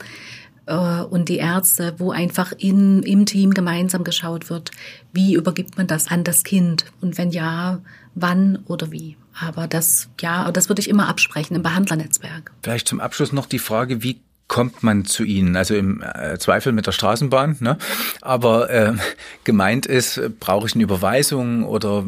und 0.66 1.28
die 1.28 1.38
Ärzte, 1.38 1.96
wo 1.98 2.12
einfach 2.12 2.54
in, 2.58 3.04
im 3.04 3.26
Team 3.26 3.54
gemeinsam 3.54 4.04
geschaut 4.04 4.50
wird, 4.50 4.72
wie 5.12 5.34
übergibt 5.34 5.78
man 5.78 5.88
das 5.88 6.08
an 6.08 6.24
das 6.24 6.44
Kind 6.44 6.86
und 7.02 7.18
wenn 7.18 7.32
ja, 7.32 7.80
wann 8.16 8.60
oder 8.66 8.92
wie. 8.92 9.18
Aber 9.40 9.68
das, 9.68 10.10
ja, 10.22 10.52
das 10.52 10.70
würde 10.70 10.80
ich 10.80 10.90
immer 10.90 11.08
absprechen 11.08 11.56
im 11.56 11.64
Behandlernetzwerk. 11.64 12.52
Vielleicht 12.62 12.88
zum 12.88 13.00
Abschluss 13.00 13.32
noch 13.32 13.48
die 13.48 13.60
Frage, 13.60 14.04
wie 14.04 14.22
kommt 14.48 14.84
man 14.84 15.06
zu 15.06 15.24
Ihnen? 15.24 15.56
Also 15.56 15.76
im 15.76 16.02
äh, 16.02 16.38
Zweifel 16.38 16.74
mit 16.74 16.86
der 16.86 16.92
Straßenbahn, 16.92 17.58
ne? 17.60 17.78
Aber 18.22 18.70
äh, 18.70 18.94
gemeint 19.44 19.86
ist, 19.86 20.22
brauche 20.40 20.68
ich 20.68 20.76
eine 20.76 20.84
Überweisung 20.84 21.66
oder 21.66 22.06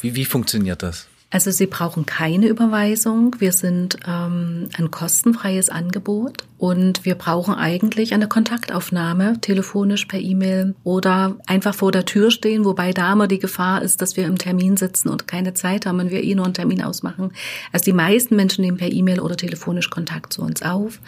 wie, 0.00 0.14
wie 0.14 0.24
funktioniert 0.24 0.82
das? 0.82 1.08
Also 1.30 1.50
Sie 1.50 1.66
brauchen 1.66 2.06
keine 2.06 2.46
Überweisung. 2.46 3.36
Wir 3.38 3.52
sind 3.52 3.98
ähm, 4.06 4.70
ein 4.78 4.90
kostenfreies 4.90 5.68
Angebot 5.68 6.44
und 6.56 7.04
wir 7.04 7.16
brauchen 7.16 7.54
eigentlich 7.54 8.14
eine 8.14 8.28
Kontaktaufnahme, 8.28 9.38
telefonisch, 9.42 10.06
per 10.06 10.20
E-Mail 10.20 10.74
oder 10.84 11.36
einfach 11.46 11.74
vor 11.74 11.92
der 11.92 12.06
Tür 12.06 12.30
stehen, 12.30 12.64
wobei 12.64 12.94
da 12.94 13.12
immer 13.12 13.28
die 13.28 13.38
Gefahr 13.38 13.82
ist, 13.82 14.00
dass 14.00 14.16
wir 14.16 14.24
im 14.24 14.38
Termin 14.38 14.78
sitzen 14.78 15.10
und 15.10 15.28
keine 15.28 15.52
Zeit 15.52 15.84
haben 15.84 16.00
und 16.00 16.10
wir 16.10 16.24
eh 16.24 16.34
nur 16.34 16.46
einen 16.46 16.54
Termin 16.54 16.82
ausmachen. 16.82 17.32
Also 17.72 17.84
die 17.84 17.92
meisten 17.92 18.34
Menschen 18.34 18.62
nehmen 18.62 18.78
per 18.78 18.90
E-Mail 18.90 19.20
oder 19.20 19.36
telefonisch 19.36 19.90
Kontakt 19.90 20.32
zu 20.32 20.40
uns 20.40 20.62
auf, 20.62 20.98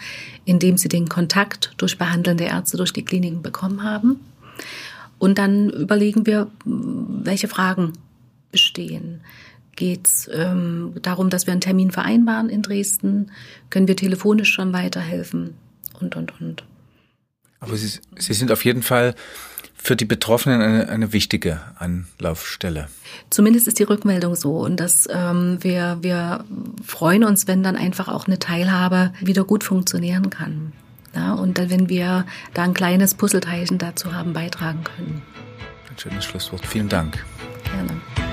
indem 0.45 0.77
sie 0.77 0.87
den 0.87 1.09
Kontakt 1.09 1.73
durch 1.77 1.97
behandelnde 1.97 2.43
Ärzte 2.43 2.77
durch 2.77 2.93
die 2.93 3.03
Kliniken 3.03 3.41
bekommen 3.41 3.81
haben. 3.81 4.19
Und 5.17 5.39
dann 5.39 5.71
überlegen 5.71 6.27
wir, 6.27 6.47
welche 6.63 7.47
Fragen 7.47 7.93
bestehen 8.51 9.21
geht 9.75 10.07
es 10.07 10.29
ähm, 10.33 10.93
darum, 11.01 11.29
dass 11.29 11.47
wir 11.47 11.51
einen 11.51 11.61
Termin 11.61 11.91
vereinbaren 11.91 12.49
in 12.49 12.61
Dresden, 12.61 13.31
können 13.69 13.87
wir 13.87 13.95
telefonisch 13.95 14.51
schon 14.51 14.73
weiterhelfen 14.73 15.55
und, 15.99 16.15
und, 16.15 16.39
und. 16.41 16.63
Aber 17.59 17.75
Sie, 17.75 17.99
Sie 18.17 18.33
sind 18.33 18.51
auf 18.51 18.65
jeden 18.65 18.83
Fall 18.83 19.15
für 19.75 19.95
die 19.95 20.05
Betroffenen 20.05 20.61
eine, 20.61 20.89
eine 20.89 21.13
wichtige 21.13 21.59
Anlaufstelle. 21.77 22.87
Zumindest 23.29 23.67
ist 23.67 23.79
die 23.79 23.83
Rückmeldung 23.83 24.35
so 24.35 24.59
und 24.59 24.79
dass 24.79 25.07
ähm, 25.11 25.57
wir, 25.61 25.97
wir 26.01 26.45
freuen 26.85 27.23
uns, 27.23 27.47
wenn 27.47 27.63
dann 27.63 27.75
einfach 27.75 28.07
auch 28.07 28.27
eine 28.27 28.37
Teilhabe 28.37 29.13
wieder 29.21 29.43
gut 29.43 29.63
funktionieren 29.63 30.29
kann. 30.29 30.73
Ja, 31.15 31.33
und 31.33 31.57
dann, 31.57 31.69
wenn 31.69 31.89
wir 31.89 32.25
da 32.53 32.63
ein 32.63 32.73
kleines 32.73 33.15
Puzzleteilchen 33.15 33.79
dazu 33.79 34.13
haben 34.13 34.33
beitragen 34.33 34.83
können. 34.83 35.21
Ein 35.89 35.97
schönes 35.97 36.25
Schlusswort. 36.25 36.65
Vielen 36.65 36.87
Dank. 36.87 37.25
Gerne. 37.63 38.30